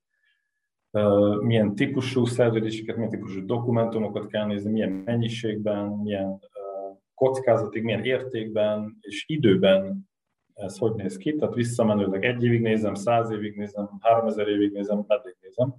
[1.40, 6.40] milyen típusú szerződéseket, milyen típusú dokumentumokat kell nézni, milyen mennyiségben, milyen
[7.14, 10.08] kockázatig, milyen értékben és időben
[10.54, 11.34] ez hogy néz ki.
[11.36, 15.74] Tehát visszamenőleg egy évig nézem, száz évig nézem, háromezer évig nézem, meddig nézem.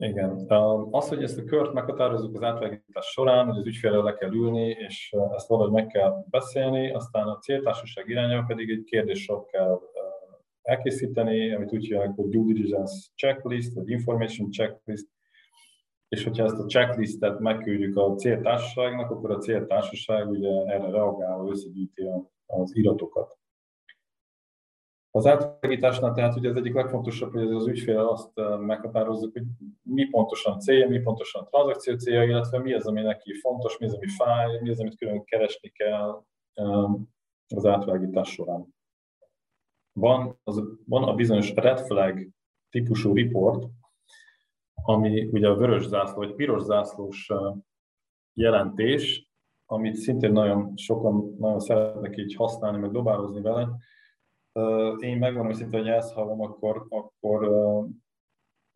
[0.00, 0.46] Igen.
[0.90, 4.68] Az, hogy ezt a kört meghatározzuk az átvágítás során, hogy az ügyfélre le kell ülni,
[4.68, 9.80] és ezt valahogy meg kell beszélni, aztán a céltársaság irányába pedig egy kérdéssor kell
[10.68, 15.06] elkészíteni, amit úgy hívják, hogy due diligence checklist, vagy information checklist,
[16.08, 22.02] és hogyha ezt a checklistet megküldjük a céltársaságnak, akkor a céltársaság ugye erre reagálva összegyűjti
[22.46, 23.36] az iratokat.
[25.10, 29.42] Az átvilágításnál tehát ugye az egyik legfontosabb, hogy az ügyfél azt meghatározzuk, hogy
[29.82, 33.78] mi pontosan a célja, mi pontosan a tranzakció célja, illetve mi az, ami neki fontos,
[33.78, 36.24] mi az, ami fáj, mi az, amit külön keresni kell
[37.54, 38.76] az átvilágítás során.
[39.98, 42.28] Van, az, van a bizonyos red flag
[42.70, 43.66] típusú report,
[44.74, 47.30] ami ugye a vörös zászló, vagy piros zászlós
[48.32, 49.30] jelentés,
[49.66, 53.68] amit szintén nagyon sokan nagyon szeretnek így használni, meg dobározni vele,
[54.98, 57.48] én megmondom szinte, hogy ezt hallom, akkor, akkor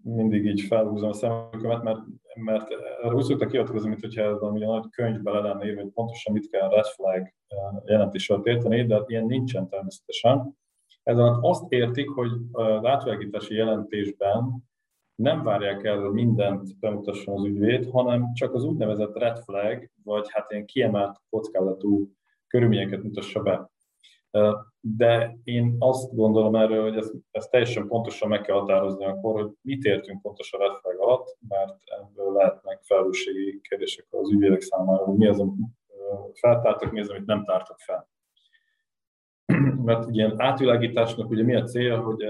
[0.02, 2.00] mindig így felhúzom a szemünket, mert,
[2.34, 2.70] mert
[3.02, 6.32] erre úgy szoktak kiadkozni, mint hogyha ez valami nagy könyvbe le lenne írva, hogy pontosan
[6.32, 7.32] mit kell red flag
[7.84, 10.60] jelentéssel érteni, de ilyen nincsen természetesen.
[11.02, 14.70] Ez alatt azt értik, hogy az átvilágítási jelentésben
[15.14, 20.26] nem várják el, hogy mindent bemutasson az ügyvéd, hanem csak az úgynevezett red flag, vagy
[20.30, 22.12] hát ilyen kiemelt kockázatú
[22.46, 23.70] körülményeket mutassa be.
[24.80, 29.50] De én azt gondolom erről, hogy ezt, ezt teljesen pontosan meg kell határozni akkor, hogy
[29.60, 35.16] mit értünk pontosan red flag alatt, mert ebből lehetnek felelősségi kérdések az ügyvédek számára, hogy
[35.16, 35.54] mi az, amit
[36.32, 38.10] feltártak, mi az, amit nem tártak fel.
[39.84, 42.24] Mert ilyen átvilágításnak ugye mi a célja, hogy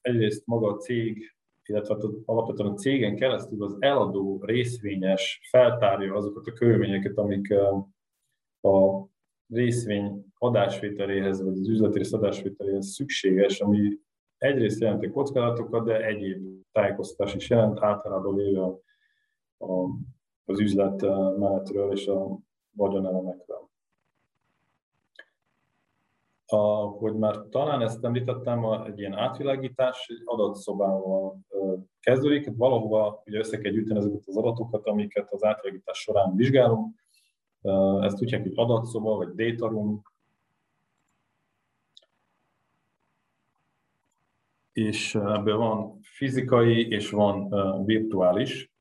[0.00, 1.34] egyrészt maga a cég,
[1.68, 7.54] illetve hát alapvetően a cégen keresztül az eladó részvényes feltárja azokat a körülményeket, amik
[8.60, 9.06] a
[9.48, 13.98] részvény adásvételéhez, vagy az üzleti rész adásvételéhez szükséges, ami
[14.36, 18.62] egyrészt jelenti kockázatokat, de egyéb tájékoztatás is jelent, általában véve
[20.44, 21.00] az üzlet
[21.38, 22.38] menetről és a
[22.76, 23.61] vagyonelemekről.
[26.52, 31.38] Ahogy már talán ezt említettem, egy ilyen átvilágítás egy adatszobával
[32.00, 36.94] kezdődik, valahova ugye össze kell gyűjteni ezeket az adatokat, amiket az átvilágítás során vizsgálunk,
[38.00, 40.02] ezt úgy hívják, hogy adatszoba, vagy data room.
[44.72, 48.72] És ebből van fizikai és van virtuális.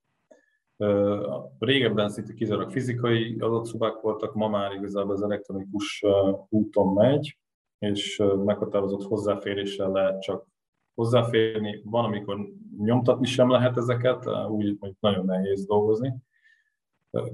[1.59, 6.05] Régebben szinte kizárólag fizikai adatszobák voltak, ma már igazából az elektronikus
[6.49, 7.39] úton megy,
[7.81, 10.47] és meghatározott hozzáféréssel lehet csak
[10.93, 11.81] hozzáférni.
[11.83, 16.13] Van, amikor nyomtatni sem lehet ezeket, úgy, hogy nagyon nehéz dolgozni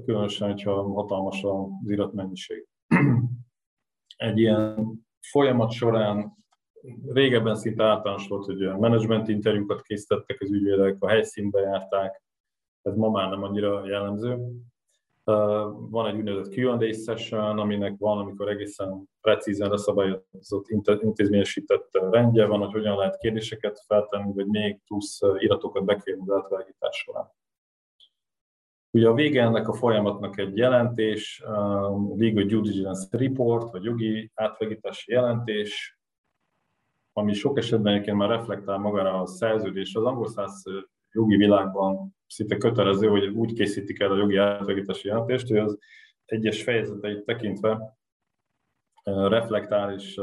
[0.04, 2.66] különösen, hogyha hatalmas az iratmennyiség.
[4.16, 6.36] Egy ilyen folyamat során
[7.06, 12.22] régebben szinte általános volt, hogy management interjúkat készítettek az ügyvédek, a helyszínbe járták,
[12.82, 14.38] ez ma már nem annyira jellemző.
[15.90, 20.68] Van egy úgynevezett Q&A session, aminek van, amikor egészen precízen leszabályozott
[21.00, 26.96] intézményesített rendje van, hogy hogyan lehet kérdéseket feltenni, vagy még plusz iratokat bekérni az átvágítás
[26.96, 27.30] során.
[28.90, 31.42] Ugye a vége ennek a folyamatnak egy jelentés,
[32.16, 35.98] Legal Due Diligence Report, vagy jogi átvágítási jelentés,
[37.12, 39.94] ami sok esetben egyébként már reflektál magára a szerződés.
[39.94, 40.62] Az angol száz
[41.12, 45.78] jogi világban szinte kötelező, hogy úgy készítik el a jogi átvágítási jelentést, hogy az
[46.24, 47.98] egyes fejezeteit tekintve
[49.04, 50.20] reflektál és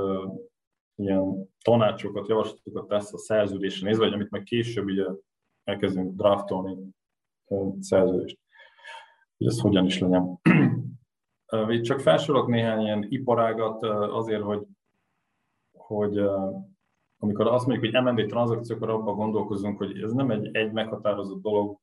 [0.95, 5.05] ilyen tanácsokat, javaslatokat tesz a szerződésre nézve, amit meg később ugye
[5.63, 6.77] elkezdünk draftolni
[7.79, 8.39] szerződést
[9.37, 10.39] hogy ez hogyan is legyen.
[11.67, 14.65] Itt csak felsorolok néhány ilyen iparágat azért, hogy,
[15.77, 16.17] hogy
[17.17, 21.41] amikor azt mondjuk, hogy M&A tranzakció, akkor abban gondolkozunk, hogy ez nem egy, egy meghatározott
[21.41, 21.79] dolog,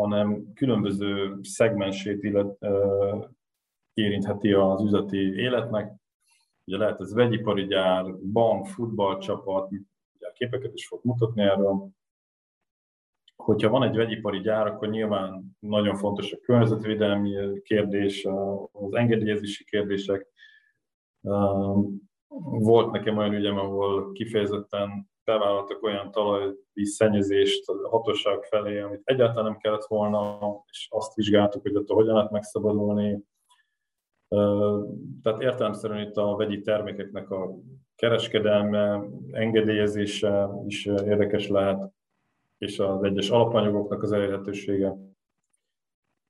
[0.00, 2.58] hanem különböző szegmensét illet,
[3.94, 5.92] érintheti az üzleti életnek.
[6.64, 11.88] Ugye lehet ez vegyipari gyár, bank, futballcsapat, ugye képeket is fog mutatni erről,
[13.36, 18.24] hogyha van egy vegyipari gyár, akkor nyilván nagyon fontos a környezetvédelmi kérdés,
[18.72, 20.26] az engedélyezési kérdések.
[22.58, 29.44] Volt nekem olyan ügyem, ahol kifejezetten bevállaltak olyan talajvíz szennyezést a hatóság felé, amit egyáltalán
[29.44, 30.38] nem kellett volna,
[30.70, 33.18] és azt vizsgáltuk, hogy ott hogyan lehet megszabadulni.
[35.22, 37.54] Tehát értelemszerűen itt a vegyi termékeknek a
[37.96, 41.92] kereskedelme, engedélyezése is érdekes lehet
[42.58, 44.96] és az egyes alapanyagoknak az elérhetősége.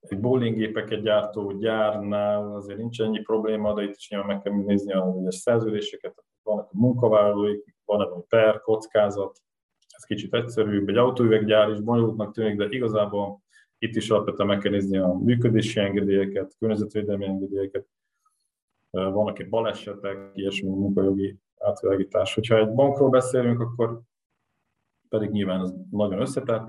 [0.01, 4.93] Egy bowlinggépeket gyártó gyárnál azért nincs ennyi probléma, de itt is nyilván meg kell nézni
[4.93, 9.43] az egyes szerződéseket, vannak a munkavállalóik, van egy per, kockázat,
[9.89, 13.43] ez kicsit egyszerűbb, egy autóüveggyár is bonyolultnak tűnik, de igazából
[13.79, 17.87] itt is alapvetően meg kell nézni a működési engedélyeket, környezetvédelmi engedélyeket,
[18.91, 22.35] vannak egy balesetek, ilyesmi munkajogi átvilágítás.
[22.35, 24.01] Hogyha egy bankról beszélünk, akkor
[25.09, 26.69] pedig nyilván ez nagyon összetett.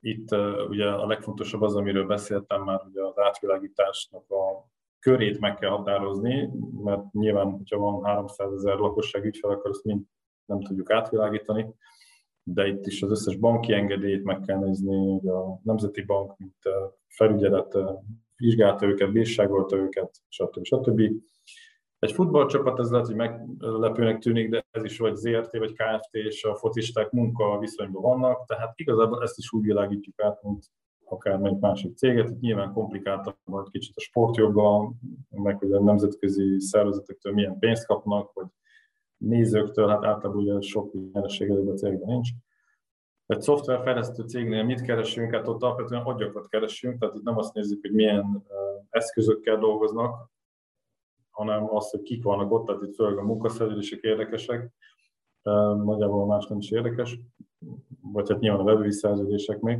[0.00, 0.32] Itt
[0.68, 4.70] ugye a legfontosabb az, amiről beszéltem már, ugye az átvilágításnak a
[5.06, 6.50] körét meg kell határozni,
[6.84, 10.02] mert nyilván, hogyha van 300 ezer lakosság ügyfel, akkor ezt mind
[10.44, 11.74] nem tudjuk átvilágítani,
[12.42, 16.56] de itt is az összes banki engedélyt meg kell nézni, hogy a Nemzeti Bank, mint
[17.06, 17.78] felügyelet
[18.36, 20.64] vizsgálta őket, bírságolta őket, stb.
[20.64, 21.00] stb.
[21.98, 26.44] Egy futballcsapat, ez lehet, hogy meglepőnek tűnik, de ez is vagy ZRT, vagy KFT, és
[26.44, 30.64] a focisták munka viszonyban vannak, tehát igazából ezt is úgy világítjuk át, mint
[31.08, 32.30] akármelyik másik céget.
[32.30, 34.94] Itt nyilván komplikáltabb vagy kicsit a sportjoggal,
[35.30, 38.46] meg hogy a nemzetközi szervezetektől milyen pénzt kapnak, vagy
[39.16, 42.28] nézőktől, hát általában ugye sok nyereség a cégben nincs.
[43.26, 45.34] Egy szoftverfejlesztő cégnél mit keresünk?
[45.34, 48.46] Hát ott alapvetően agyakat keresünk, tehát itt nem azt nézzük, hogy milyen
[48.90, 50.30] eszközökkel dolgoznak,
[51.30, 54.72] hanem azt, hogy kik vannak ott, tehát itt főleg a munkaszerződések érdekesek,
[55.84, 57.20] nagyjából más nem is érdekes,
[58.00, 59.78] vagy hát nyilván a webői szerződések még.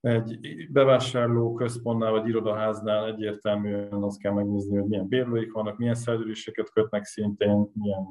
[0.00, 6.70] Egy bevásárló központnál vagy irodaháznál egyértelműen azt kell megnézni, hogy milyen bérlőik vannak, milyen szerződéseket
[6.70, 8.04] kötnek szintén, milyen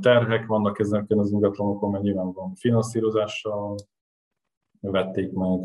[0.00, 3.74] terhek vannak ezeken az ingatlanokon, mert nyilván van finanszírozással
[4.80, 5.60] vették meg.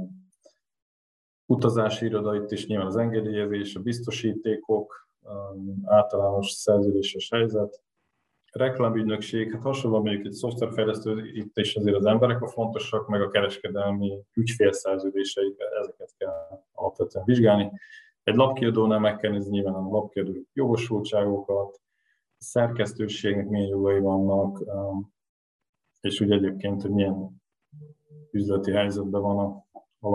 [1.45, 5.09] Utazási iroda itt is nyilván az engedélyezés, a biztosítékok,
[5.83, 7.81] általános szerződéses helyzet.
[8.51, 13.29] Reklámügynökség, hát hasonlóan mondjuk egy szoftverfejlesztő, itt is azért az emberek a fontosak, meg a
[13.29, 17.71] kereskedelmi ügyfélszerződéseik, ezeket kell alapvetően vizsgálni.
[18.23, 21.81] Egy lapkiadónál meg kell nézni nyilván a lapkiadó jogosultságokat,
[22.37, 24.63] szerkesztőségnek milyen jogai vannak,
[26.01, 27.41] és úgy egyébként, hogy milyen
[28.31, 29.65] üzleti helyzetben van a,
[29.99, 30.09] a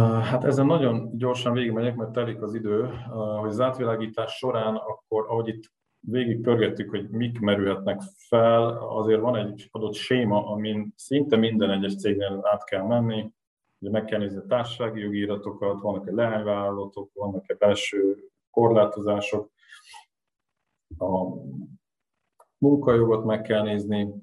[0.00, 2.86] Hát ezen nagyon gyorsan végigmegyek, mert telik az idő,
[3.40, 9.36] hogy az átvilágítás során akkor, ahogy itt végig pörgettük, hogy mik merülhetnek fel, azért van
[9.36, 13.32] egy adott séma, amin szinte minden egyes cégnél át kell menni,
[13.78, 18.16] ugye meg kell nézni a társasági jogi iratokat, vannak-e leányvállalatok, vannak-e belső
[18.50, 19.50] korlátozások,
[20.98, 21.22] a
[22.58, 24.14] munkajogot meg kell nézni,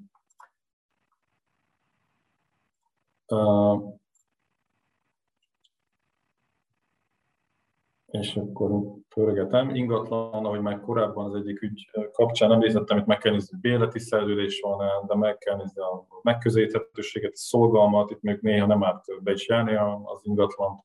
[8.10, 8.70] és akkor
[9.14, 9.74] pörgetem.
[9.74, 13.98] Ingatlan, ahogy már korábban az egyik ügy kapcsán említettem, itt meg kell nézni, hogy bérleti
[13.98, 19.22] szerződés van de meg kell nézni a megközelíthetőséget, a szolgalmat, itt még néha nem árt
[19.22, 20.84] be is járni az ingatlan.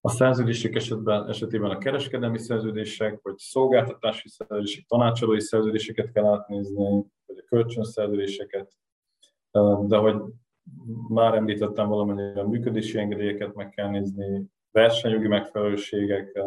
[0.00, 6.84] A szerződések esetben, esetében a kereskedelmi szerződések, vagy szolgáltatási szerződések, tanácsadói szerződéseket kell átnézni,
[7.26, 8.72] vagy a kölcsönszerződéseket,
[9.80, 10.22] de hogy
[11.08, 16.38] már említettem valamennyire a működési engedélyeket meg kell nézni, versenyjogi megfelelőségek,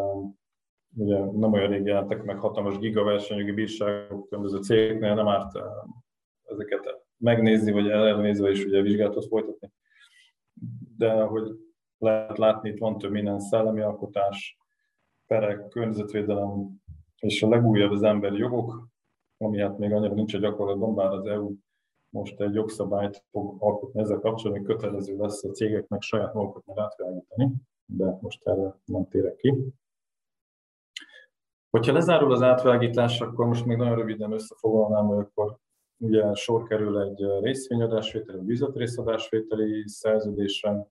[0.95, 5.51] ugye nem olyan rég jelentek meg hatalmas gigaversenyjogi bírságok különböző cégeknél, nem árt
[6.43, 9.71] ezeket megnézni, vagy elnézve is ugye vizsgálatot folytatni.
[10.97, 11.51] De hogy
[11.97, 14.57] lehet látni, itt van több minden szellemi alkotás,
[15.27, 16.81] perek, környezetvédelem,
[17.19, 18.87] és a legújabb az emberi jogok,
[19.37, 21.53] ami hát még annyira nincs a gyakorlatban, bár az EU
[22.09, 27.53] most egy jogszabályt fog alkotni ezzel kapcsolatban, hogy kötelező lesz a cégeknek saját magukat átvilágítani
[27.97, 29.73] de most erre nem térek ki.
[31.69, 35.57] Hogyha lezárul az átvágítás, akkor most még nagyon röviden összefoglalnám, hogy akkor
[35.97, 40.87] ugye sor kerül egy részvényadásvételi, vagy üzletrészadásvételi szerződésre.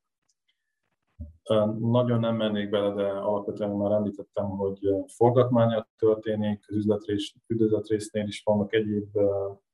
[1.78, 8.42] Nagyon nem mennék bele, de alapvetően már említettem, hogy forgatmánya történik, az üzletrész, üzletrésznél is
[8.42, 9.18] vannak egyéb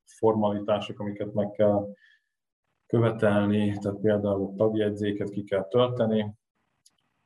[0.05, 1.95] formalitások, amiket meg kell
[2.87, 6.35] követelni, tehát például tagjegyzéket ki kell tölteni,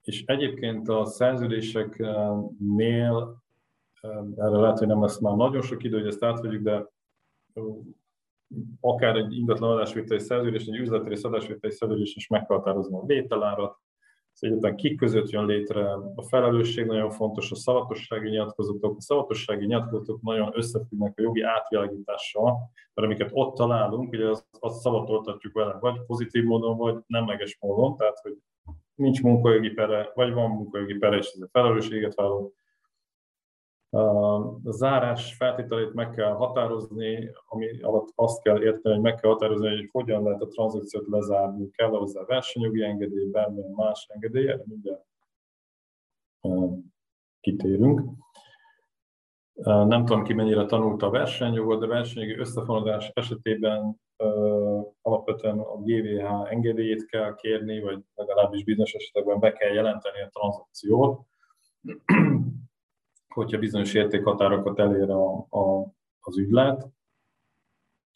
[0.02, 3.42] és egyébként a szerződéseknél,
[4.36, 6.86] erre lehet, hogy nem lesz már nagyon sok idő, hogy ezt átvegyük, de
[8.80, 13.78] akár egy ingatlan adásvételi szerződés, egy üzleti adásvételi szerződés is meg kell határozni a vételárat,
[14.32, 18.96] az egyetlen kik között jön létre, a felelősség nagyon fontos, a szavatossági nyilatkozatok.
[18.96, 22.58] A szavatossági nyilatkozatok nagyon összefüggnek a jogi átvilágítással,
[22.94, 27.96] mert amiket ott találunk, ugye azt, azt szavatoltatjuk vele, vagy pozitív módon, vagy nemleges módon,
[27.96, 28.38] tehát hogy
[29.00, 32.52] nincs munkajogi pere, vagy van munkajogi pere, és ez a felelősséget vállal.
[34.62, 39.68] A zárás feltételét meg kell határozni, ami alatt azt kell érteni, hogy meg kell határozni,
[39.68, 45.04] hogy hogyan lehet a tranzakciót lezárni, kell hozzá versenyjogi engedély, bármilyen más engedély, erre mindjárt
[47.40, 48.02] kitérünk.
[49.64, 54.00] Nem tudom ki mennyire tanulta a versenyjogot, de versenyjogi összefonódás esetében
[55.02, 61.20] alapvetően a GVH engedélyét kell kérni, vagy legalábbis bizonyos esetekben be kell jelenteni a tranzakciót,
[63.34, 66.88] hogyha bizonyos értékhatárokat elér a, a, az ügylet.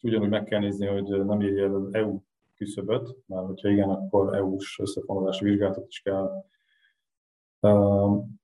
[0.01, 2.19] Ugyanúgy meg kell nézni, hogy nem érje az EU
[2.55, 6.45] küszöböt, mert hogyha igen, akkor EU-s összefonódási vizsgálatot is kell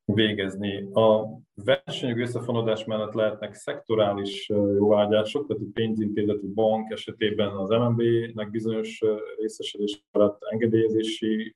[0.05, 0.91] végezni.
[0.93, 9.01] A versenyjog összefonódás mellett lehetnek szektorális jóvágyások, tehát a pénzintézeti bank esetében az MNB-nek bizonyos
[9.37, 11.55] részesedés felett engedélyezési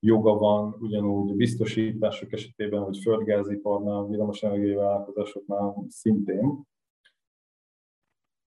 [0.00, 6.62] joga van, ugyanúgy biztosítások esetében, vagy földgáziparnál, villamosenergiai vállalkozásoknál szintén.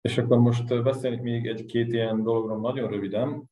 [0.02, 3.51] És akkor most beszélnék még egy-két ilyen dologról nagyon röviden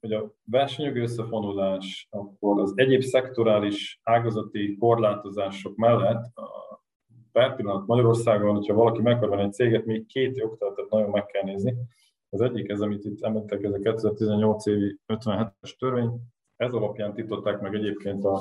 [0.00, 6.24] hogy a versenyjogi összefonulás, akkor az egyéb szektorális ágazati korlátozások mellett
[7.32, 11.42] per pillanat Magyarországon, hogyha valaki meg akar egy céget, még két jogtalatot nagyon meg kell
[11.42, 11.74] nézni.
[12.28, 16.10] Az egyik ez, amit itt említettek, ez a 2018 évi 57-es törvény,
[16.56, 18.40] ez alapján titották meg egyébként a,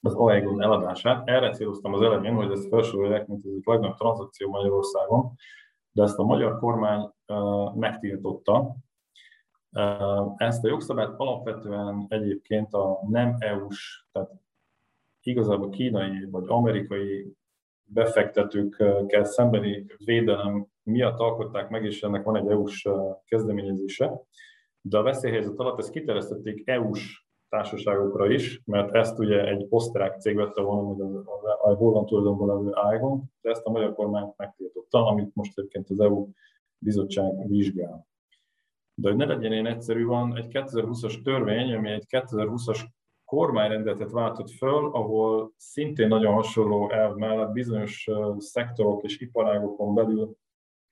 [0.00, 1.28] az Aegon eladását.
[1.28, 5.32] Erre céloztam az elején, hogy ezt felsorolják, mint az egyik legnagyobb tranzakció Magyarországon,
[5.92, 8.76] de ezt a magyar kormány uh, megtiltotta,
[10.36, 14.30] ezt a jogszabályt alapvetően egyébként a nem EU-s, tehát
[15.22, 17.32] igazából kínai vagy amerikai
[17.84, 22.88] befektetőkkel szembeni védelem miatt alkották meg, és ennek van egy EU-s
[23.24, 24.20] kezdeményezése.
[24.80, 30.36] De a veszélyhelyzet alatt ezt kiterjesztették EU-s társaságokra is, mert ezt ugye egy osztrák cég
[30.36, 31.22] vette volna,
[31.62, 36.00] a holland tulajdonban levő Aegon, de ezt a magyar kormány megtiltotta, amit most egyébként az
[36.00, 36.28] EU
[36.78, 38.07] bizottság vizsgál.
[39.00, 42.80] De hogy ne legyen ilyen egyszerű, van egy 2020-as törvény, ami egy 2020-as
[43.24, 50.36] kormányrendeletet váltott föl, ahol szintén nagyon hasonló elv mellett bizonyos szektorok és iparágokon belül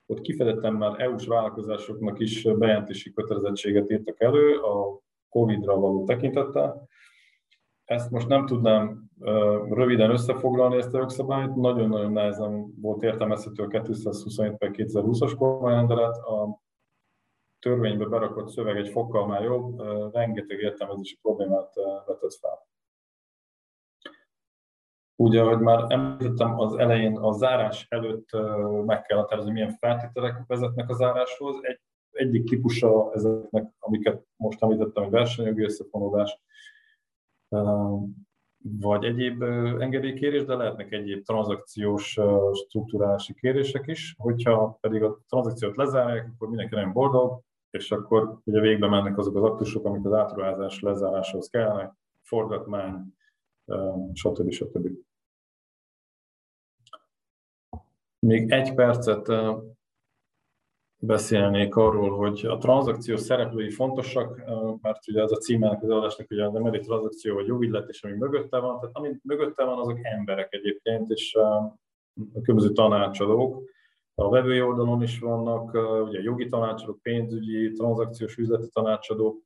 [0.07, 6.89] ott kifejezetten már EU-s vállalkozásoknak is bejelentési kötelezettséget írtak elő a COVID-ra való tekintettel.
[7.85, 9.11] Ezt most nem tudnám
[9.71, 16.17] röviden összefoglalni ezt a jogszabályt, nagyon-nagyon nehezen volt értelmezhető a 227 per 2020-as kormányrendelet.
[16.17, 16.65] A
[17.67, 19.81] törvénybe berakott szöveg egy fokkal már jobb,
[20.13, 21.75] rengeteg értelmezési problémát
[22.07, 22.67] vetett fel.
[25.17, 28.29] Ugye, ahogy már említettem az elején, a zárás előtt
[28.85, 31.57] meg kell határozni, milyen feltételek vezetnek a záráshoz.
[31.61, 36.41] Egy, egyik típusa ezeknek, amiket most említettem, hogy versenyjogi összefonódás,
[38.59, 39.43] vagy egyéb
[39.81, 42.19] engedélykérés, de lehetnek egyéb tranzakciós
[42.53, 44.15] struktúrálási kérések is.
[44.19, 47.45] Hogyha pedig a tranzakciót lezárják, akkor mindenki nagyon boldog,
[47.77, 53.15] és akkor ugye végbe mennek azok az aktusok, amik az átruházás lezárásához kellene, forgatmány,
[54.13, 54.51] stb.
[54.51, 54.89] stb.
[58.19, 59.29] Még egy percet
[60.99, 64.43] beszélnék arról, hogy a tranzakció szereplői fontosak,
[64.83, 68.13] mert ugye ez a címának az adásnak, ugye nem egy tranzakció vagy jogillet, és ami
[68.17, 73.75] mögötte van, tehát ami mögötte van, azok emberek egyébként, és a különböző tanácsadók,
[74.19, 75.75] a vevői oldalon is vannak
[76.09, 79.43] ugye jogi tanácsadók, pénzügyi, tranzakciós üzleti tanácsadók,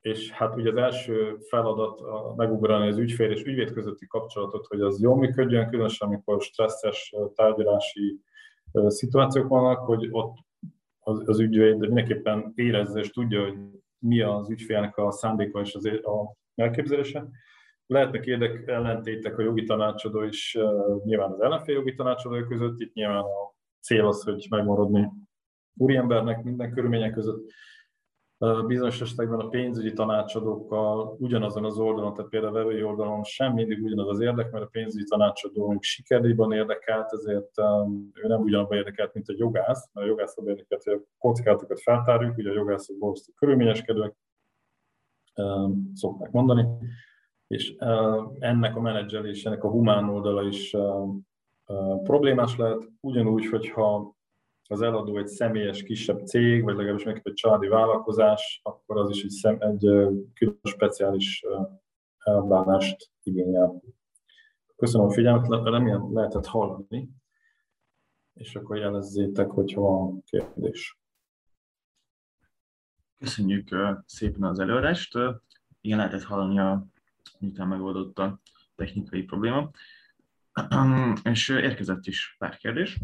[0.00, 4.80] és hát ugye az első feladat a megugrani az ügyfél és ügyvéd közötti kapcsolatot, hogy
[4.80, 8.20] az jól működjön, különösen amikor stresszes tárgyalási
[8.86, 10.36] szituációk vannak, hogy ott
[11.00, 13.58] az, ügyvéd mindenképpen érezze és tudja, hogy
[13.98, 17.28] mi az ügyfélnek a szándéka és az a elképzelése.
[17.86, 20.58] Lehetnek érdek ellentétek a jogi tanácsadó és
[21.04, 23.55] nyilván az ellenfél jogi tanácsadó között, itt nyilván a
[23.86, 25.10] cél az, hogy megmaradni
[25.76, 27.50] úriembernek minden körülmények között.
[28.66, 33.82] Bizonyos esetekben a pénzügyi tanácsadókkal ugyanazon az oldalon, tehát például a vevői oldalon sem mindig
[33.82, 37.50] ugyanaz az érdek, mert a pénzügyi tanácsadó sikerében érdekelt, ezért
[38.12, 41.80] ő nem ugyanabban érdekelt, mint a jogász, mert a jogász abban érdekelt, hogy a kockátokat
[41.80, 44.16] feltárjuk, ugye a jogászok borzasztó körülményeskedőek,
[45.94, 46.66] szokták mondani,
[47.46, 47.74] és
[48.38, 50.76] ennek a menedzselés, ennek a humán oldala is
[52.02, 54.14] problémás lehet, ugyanúgy, hogyha
[54.68, 59.24] az eladó egy személyes kisebb cég, vagy legalábbis meg egy családi vállalkozás, akkor az is
[59.24, 59.80] egy, szem, egy
[60.34, 61.44] külön speciális
[62.18, 63.82] elbánást igényel.
[64.76, 67.10] Köszönöm a figyelmet, remélem lehetett hallani,
[68.34, 70.98] és akkor jelezzétek, hogyha van kérdés.
[73.18, 73.68] Köszönjük
[74.06, 75.18] szépen az előadást.
[75.80, 76.86] Igen, lehetett hallani, a,
[77.38, 78.40] miután megoldott a
[78.74, 79.70] technikai probléma.
[81.32, 82.98] És érkezett is pár kérdés.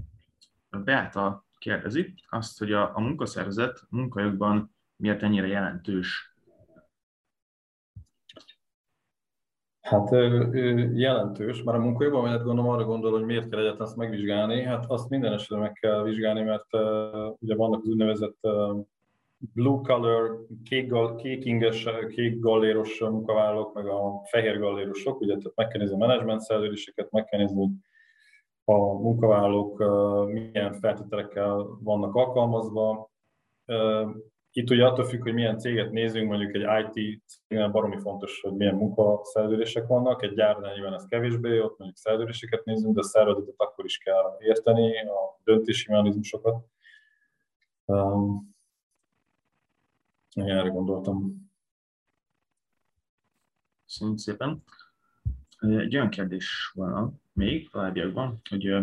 [0.84, 6.36] Beáta kérdezi azt, hogy a, a munkaszervezet munkajogban miért ennyire jelentős.
[9.80, 10.10] Hát
[10.94, 14.62] jelentős, már a munkajogban mellett gondolom arra gondol, hogy miért kell egyáltalán ezt megvizsgálni.
[14.62, 16.66] Hát azt minden esetben meg kell vizsgálni, mert
[17.38, 18.38] ugye vannak az úgynevezett
[19.54, 21.88] blue color, kék, kék inges,
[22.38, 27.24] galléros munkavállalók, meg a fehér gallérosok, ugye tehát meg kell nézni a menedzsment szerződéseket, meg
[27.24, 27.70] kell nézni,
[28.64, 29.78] a munkavállalók
[30.32, 33.10] milyen feltételekkel vannak alkalmazva.
[34.54, 38.52] Itt ugye attól függ, hogy milyen céget nézünk, mondjuk egy IT cégnél baromi fontos, hogy
[38.52, 43.54] milyen munkaszerződések vannak, egy gyárnál nyilván ez kevésbé, ott mondjuk szerződéseket nézünk, de a szervezetet
[43.56, 46.64] akkor is kell érteni, a döntési mechanizmusokat.
[47.84, 48.51] Um,
[50.34, 51.50] erre gondoltam.
[53.86, 54.62] Köszönjük szépen.
[55.58, 58.76] Egy olyan kérdés van még továbbiakban, hogy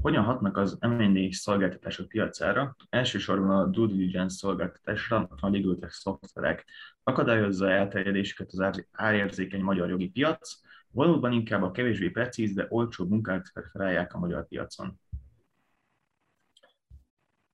[0.00, 6.64] hogyan hatnak az M&A szolgáltatások piacára, elsősorban a due diligence szolgáltatásra a legal szoftverek.
[7.02, 13.52] Akadályozza elterjedésüket az árérzékeny magyar jogi piac, valóban inkább a kevésbé precíz, de olcsóbb munkát
[13.52, 15.00] preferálják a magyar piacon.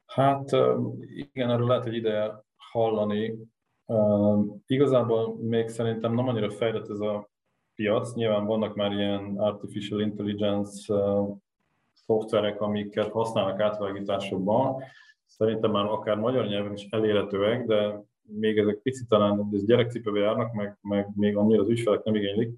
[0.07, 0.51] Hát
[0.99, 2.44] igen, erről lehet egy ideje
[2.75, 3.39] hallani.
[4.67, 7.29] Igazából még szerintem nem annyira fejlett ez a
[7.75, 8.15] piac.
[8.15, 10.95] Nyilván vannak már ilyen artificial intelligence
[11.93, 14.83] szoftverek, amiket használnak átvágításokban.
[15.27, 20.53] Szerintem már akár magyar nyelven is elérhetőek, de még ezek picit talán ez gyerekcipőbe járnak,
[20.53, 22.55] meg, meg még annyira az ügyfelek nem igénylik,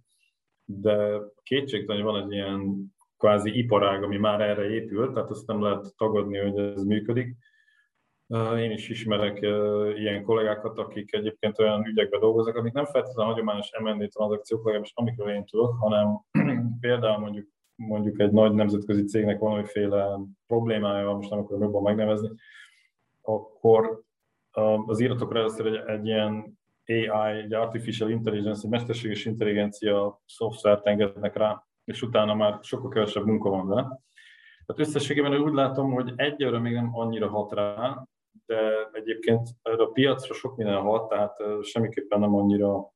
[0.64, 5.95] de kétségtelen, van egy ilyen kvázi iparág, ami már erre épült, tehát azt nem lehet
[5.97, 7.37] tagadni, hogy ez működik.
[8.59, 9.41] Én is ismerek
[9.97, 15.31] ilyen kollégákat, akik egyébként olyan ügyekben dolgoznak, amik nem feltétlenül hagyományos M&A tranzakciók, legalábbis amikről
[15.31, 16.20] én tudok, hanem
[16.81, 22.31] például mondjuk mondjuk egy nagy nemzetközi cégnek valamiféle problémája most nem akarom jobban megnevezni,
[23.22, 24.03] akkor
[24.87, 31.37] az iratokra először egy, egy ilyen AI, egy Artificial Intelligence, egy mesterséges intelligencia szoftvert engednek
[31.37, 33.83] rá, és utána már sokkal kevesebb munka van vele.
[34.66, 38.07] Tehát összességében úgy látom, hogy egyelőre még nem annyira hat rá,
[38.47, 42.95] de egyébként a piacra sok minden hat, tehát semmiképpen nem annyira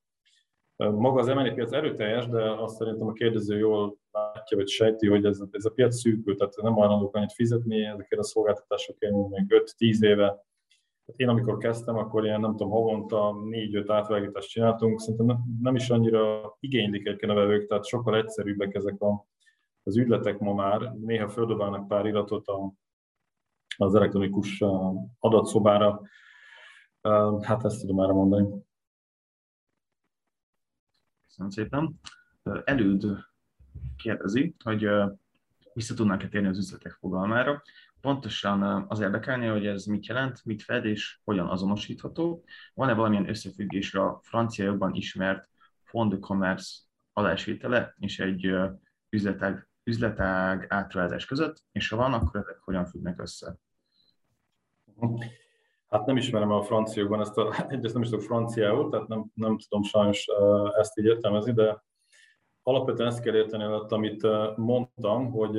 [0.89, 5.25] maga az emelni piac erőteljes, de azt szerintem a kérdező jól látja, vagy sejti, hogy
[5.25, 9.45] ez, ez a piac szűkül, tehát nem hajlandók annyit fizetni ezekért a szolgáltatásokért, még
[9.77, 10.25] 5-10 éve.
[11.05, 15.89] Tehát én amikor kezdtem, akkor ilyen nem tudom, havonta 4-5 átvágítást csináltunk, szerintem nem, is
[15.89, 19.25] annyira igénylik egy a tehát sokkal egyszerűbbek ezek a,
[19.83, 20.93] az ügyletek ma már.
[20.93, 22.73] Néha földobálnak pár iratot a,
[23.81, 24.63] az elektronikus
[25.19, 26.01] adatszobára.
[27.41, 28.47] Hát ezt tudom már mondani.
[31.27, 31.99] Köszönöm szépen.
[32.63, 33.05] Előd
[33.95, 34.89] kérdezi, hogy
[35.73, 37.61] vissza tudnánk-e térni az üzletek fogalmára.
[38.01, 42.43] Pontosan az érdekelni, hogy ez mit jelent, mit fed és hogyan azonosítható.
[42.73, 45.49] Van-e valamilyen összefüggés a francia jobban ismert
[45.83, 46.79] fond de commerce
[47.13, 48.55] adásvétele és egy
[49.09, 53.55] üzletág, üzletág átruházás között, és ha van, akkor ezek hogyan függnek össze?
[55.87, 59.57] Hát nem ismerem a franciákban ezt a, egyrészt nem is tudok franciául, tehát nem, nem
[59.57, 60.27] tudom sajnos
[60.77, 61.83] ezt így értelmezni, de
[62.63, 65.57] alapvetően ezt kell érteni alatt, amit mondtam, hogy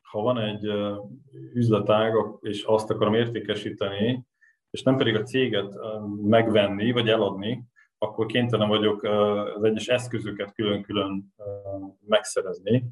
[0.00, 0.72] ha van egy
[1.54, 4.26] üzletág, és azt akarom értékesíteni,
[4.70, 5.74] és nem pedig a céget
[6.22, 7.64] megvenni, vagy eladni,
[7.98, 9.02] akkor kénytelen vagyok
[9.56, 11.34] az egyes eszközöket külön-külön
[12.06, 12.84] megszerezni.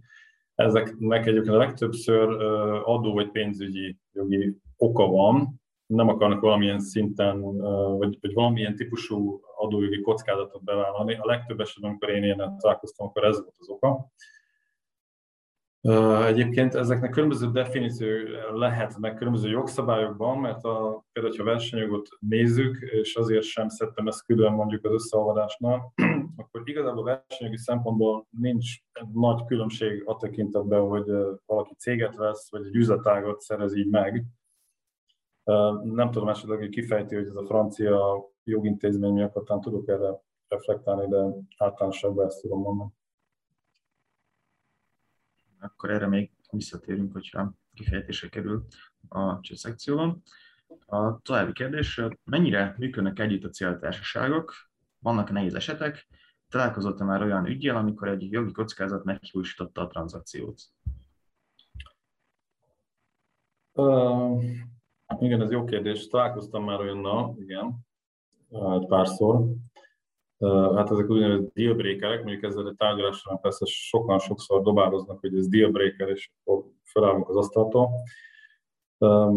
[0.55, 2.43] Ezeknek egyébként a legtöbbször
[2.85, 7.41] adó vagy pénzügyi jogi oka van, nem akarnak valamilyen szinten,
[7.99, 11.15] vagy, vagy valamilyen típusú adójogi kockázatot bevállalni.
[11.15, 14.11] A legtöbb esetben, amikor én ilyen találkoztam, akkor ez volt az oka.
[16.27, 18.09] Egyébként ezeknek különböző definíció
[18.55, 24.53] lehetnek különböző jogszabályokban, mert a, például, ha versenyjogot nézzük, és azért sem szedtem ezt külön
[24.53, 25.93] mondjuk az összeolvadásnál,
[26.37, 28.67] akkor igazából versenyjogi szempontból nincs
[29.13, 31.05] nagy különbség a tekintetben, hogy
[31.47, 34.25] valaki céget vesz, vagy egy üzletágot szerez így meg,
[35.83, 41.09] nem tudom esetleg, hogy kifejti, hogy ez a francia jogintézmény miatt talán tudok erre reflektálni,
[41.09, 42.91] de általánosságban ezt tudom mondani.
[45.61, 48.67] Akkor erre még visszatérünk, hogyha kifejtésre kerül
[49.09, 50.23] a szekcióban.
[50.87, 54.55] A további kérdés, mennyire működnek együtt a céltársaságok?
[54.99, 56.07] Vannak nehéz esetek?
[56.49, 60.61] Találkozott-e már olyan ügyjel, amikor egy jogi kockázat meghiúsította a tranzakciót?
[65.21, 66.07] Igen, ez jó kérdés.
[66.07, 67.75] Találkoztam már olyannal, igen,
[68.51, 69.45] egy párszor.
[70.75, 76.09] Hát ezek úgynevezett dealbreakerek, mondjuk ezzel a tárgyalásra persze sokan sokszor dobáloznak, hogy ez dealbreaker,
[76.09, 77.89] és akkor felállunk az asztaltól.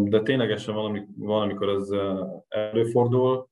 [0.08, 1.88] De ténylegesen valami, valamikor ez
[2.48, 3.48] előfordul.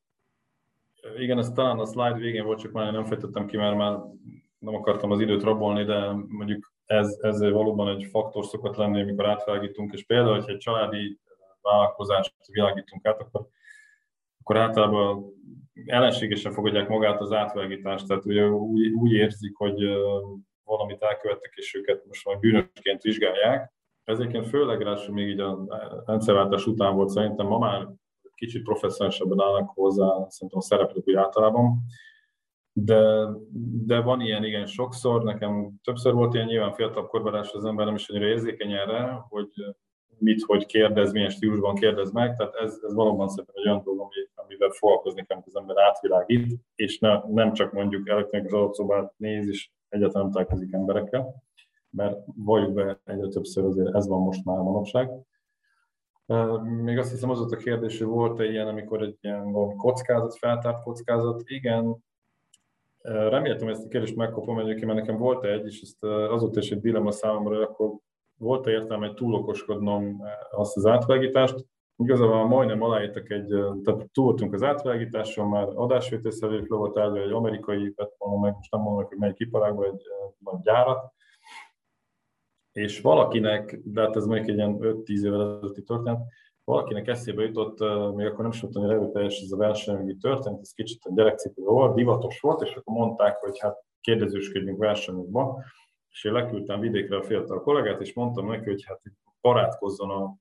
[1.18, 3.98] Igen, ez talán a slide végén volt, csak már nem fejtettem ki, mert már
[4.58, 9.26] nem akartam az időt rabolni, de mondjuk ez, ez valóban egy faktor szokott lenni, amikor
[9.26, 11.18] átvilágítunk, és például, hogyha egy családi
[11.62, 13.48] vállalkozást világítunk át, akkor,
[14.40, 15.24] akkor általában
[15.86, 19.82] ellenségesen fogadják magát az átvilágítást, tehát ugye úgy, úgy érzik, hogy
[20.64, 23.72] valamit elkövettek, és őket most már bűnösként vizsgálják.
[24.04, 25.64] Ezért főleg ráadásul még így a
[26.06, 27.88] rendszerváltás után volt szerintem, ma már
[28.34, 31.78] kicsit professzionálisabban állnak hozzá, szerintem a szereplők úgy általában.
[32.72, 33.26] De,
[33.86, 37.94] de van ilyen igen sokszor, nekem többször volt ilyen nyilván fiatal korban az ember nem
[37.94, 39.48] is annyira érzékeny erre, hogy
[40.20, 44.12] mit, hogy kérdez, milyen stílusban kérdez meg, tehát ez, ez valóban szerintem egy olyan dolog,
[44.34, 49.70] amivel foglalkozni kell, az ember átvilágít, és ne, nem csak mondjuk elektronikus adatszobát néz, és
[49.88, 51.42] egyáltalán nem találkozik emberekkel,
[51.90, 55.10] mert valljuk be egyre többször azért ez van most már manapság.
[56.82, 60.82] Még azt hiszem az volt a kérdés, hogy volt-e ilyen, amikor egy ilyen kockázat, feltárt
[60.82, 61.42] kockázat.
[61.44, 61.96] Igen,
[63.02, 66.80] reméltem, ezt a kérdést megkapom egyébként, mert nekem volt egy, és ezt azóta is egy
[66.80, 67.68] dilemma számomra, hogy
[68.38, 71.66] akkor volt-e értelme egy túlokoskodnom azt az átvágítást.
[71.96, 73.46] Igazából majdnem aláírtak egy,
[73.84, 78.70] tehát túloltunk az átvágításon, már adásvételszerűt le volt elő egy amerikai, vett volna meg, most
[78.70, 80.02] nem mondom, hogy melyik iparágban egy
[80.38, 81.12] nagy gyárat,
[82.72, 86.20] és valakinek, de hát ez mondjuk egy ilyen 5-10 évvel ezelőtti történet,
[86.64, 87.78] valakinek eszébe jutott,
[88.14, 91.12] még akkor nem is volt annyira erőteljes ez a verseny, ami történt, ez kicsit a
[91.14, 95.62] gyerekcipő volt, divatos volt, és akkor mondták, hogy hát kérdezősködjünk versenyokba,
[96.18, 99.00] és én leküldtem vidékre a fiatal kollégát, és mondtam neki, hogy hát
[99.40, 100.34] barátkozzon a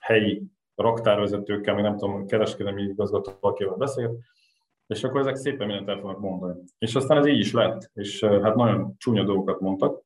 [0.00, 0.42] helyi
[0.74, 4.18] raktárvezetőkkel, még nem tudom, kereskedelmi igazgatóval, akivel beszélt,
[4.86, 6.60] és akkor ezek szépen mindent el fognak mondani.
[6.78, 10.02] És aztán ez így is lett, és hát nagyon csúnya dolgokat mondtak,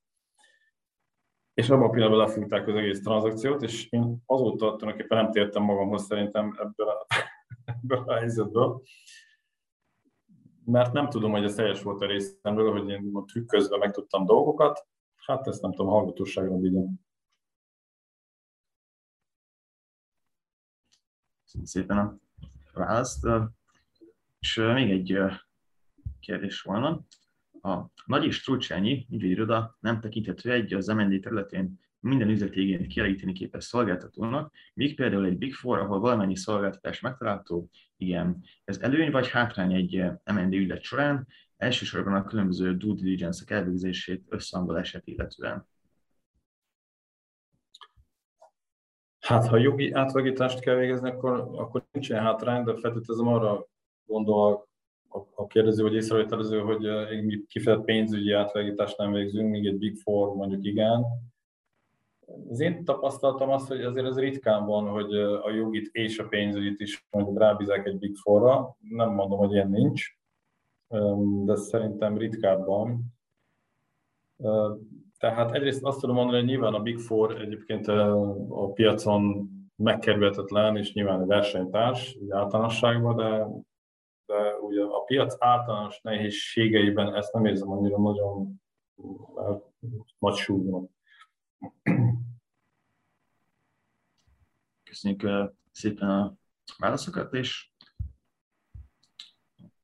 [1.55, 6.05] és abban a pillanatban lefújták az egész tranzakciót, és én azóta tulajdonképpen nem tértem magamhoz
[6.05, 7.07] szerintem ebből a,
[7.83, 8.83] ebből a helyzetből,
[10.65, 14.87] mert nem tudom, hogy ez teljes volt a részemről, hogy én a trükközve megtudtam dolgokat,
[15.29, 17.01] hát ezt nem tudom, hallgatóságra vigyem.
[21.63, 22.19] Szépen a
[22.73, 23.27] választ.
[24.39, 25.19] És még egy
[26.21, 27.07] kérdés volna.
[27.63, 33.33] A Nagy és Trulcsányi ügyvédiroda nem tekinthető egy az MND területén minden üzleti igényt kielégíteni
[33.33, 38.45] képes szolgáltatónak, míg például egy Big Four, ahol valamennyi szolgáltatás megtalálható, igen.
[38.65, 41.27] Ez előny vagy hátrány egy MND ügylet során,
[41.59, 45.67] elsősorban a különböző due diligence-ek elvégzését, összehangolását illetően.
[49.21, 53.67] Hát, ha jogi átvagítást kell végezni, akkor, akkor nincsen hátrány, de feltételezem arra
[54.07, 54.69] gondol
[55.09, 56.81] a, a kérdező vagy észrevételező, hogy
[57.25, 61.05] mi kifejezett pénzügyi átvágítást nem végzünk, míg egy Big Four mondjuk igen.
[62.51, 66.81] Az én tapasztalatom az, hogy azért ez ritkán van, hogy a jogit és a pénzügyit
[66.81, 68.77] is mondjuk rábízák egy Big Four-ra.
[68.89, 70.18] Nem mondom, hogy ilyen nincs,
[71.45, 73.05] de szerintem ritkábban.
[75.19, 80.93] Tehát egyrészt azt tudom mondani, hogy nyilván a Big Four egyébként a piacon megkerülhetetlen, és
[80.93, 83.47] nyilván egy versenytárs általánosságban, de
[84.29, 88.61] de ugye a piac általános nehézségeiben ezt nem érzem annyira nagyon
[90.19, 90.91] nagy súlyban.
[94.83, 96.37] Köszönjük szépen a
[96.79, 97.71] válaszokat, és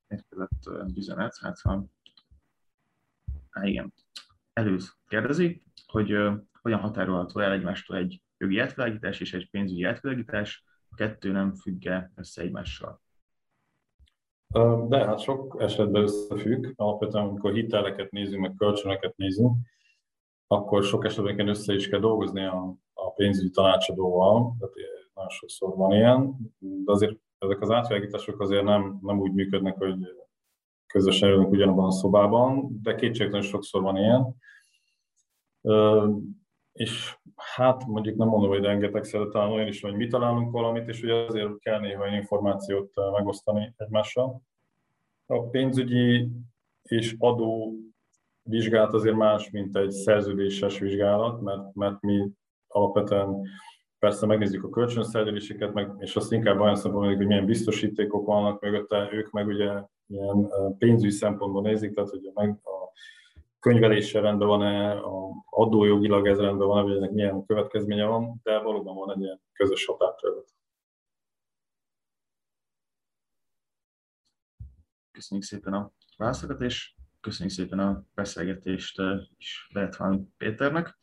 [0.08, 1.90] érkezett üzenet, hát van.
[3.50, 3.92] Á, igen.
[4.52, 10.64] Elősz kérdezi, hogy uh, hogyan határolható el egymástól egy jogi átvilágítás és egy pénzügyi átvilágítás,
[10.90, 13.02] a kettő nem függ össze egymással.
[14.88, 16.72] De hát sok esetben összefügg.
[16.76, 19.56] Alapvetően, amikor hiteleket nézünk, meg kölcsönöket nézünk,
[20.46, 24.74] akkor sok esetben össze is kell dolgozni a, a pénzügyi tanácsadóval, tehát
[25.14, 29.94] nagyon sokszor van ilyen, de azért ezek az átvilágítások azért nem, nem úgy működnek, hogy
[30.86, 34.36] közösen ülünk ugyanabban a szobában, de kétségtelen sokszor van ilyen.
[36.72, 41.02] És hát mondjuk nem mondom, hogy rengeteg talán olyan is, hogy mi találunk valamit, és
[41.02, 44.42] ugye azért kell néha információt megosztani egymással.
[45.26, 46.28] A pénzügyi
[46.82, 47.74] és adó
[48.42, 52.30] vizsgálat azért más, mint egy szerződéses vizsgálat, mert, mert mi
[52.68, 53.42] alapvetően
[54.04, 59.08] persze megnézzük a kölcsönszerződéseket, meg, és azt inkább olyan szempontból, hogy milyen biztosítékok vannak mögötte,
[59.12, 60.48] ők meg ugye ilyen
[60.78, 62.92] pénzügyi szempontból nézik, tehát hogy meg a
[63.58, 68.94] könyveléssel rendben van-e, a adójogilag ez rendben van, vagy ennek milyen következménye van, de valóban
[68.94, 70.54] van egy ilyen közös határterület.
[75.12, 79.02] Köszönjük szépen a válaszokat, és köszönjük szépen a beszélgetést
[79.36, 80.98] is Bertvan Péternek.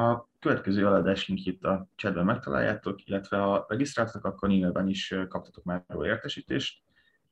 [0.00, 5.84] A következő eladásunkig itt a chatben megtaláljátok, illetve ha regisztráltak, akkor e is kaptatok már
[5.86, 6.82] róla értesítést.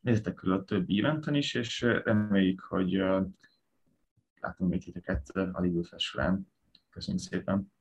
[0.00, 2.92] Nézzetek körül a többi eventen is, és reméljük, hogy
[4.40, 6.52] látunk még titeket a Lidl során.
[6.90, 7.72] Köszönjük szépen!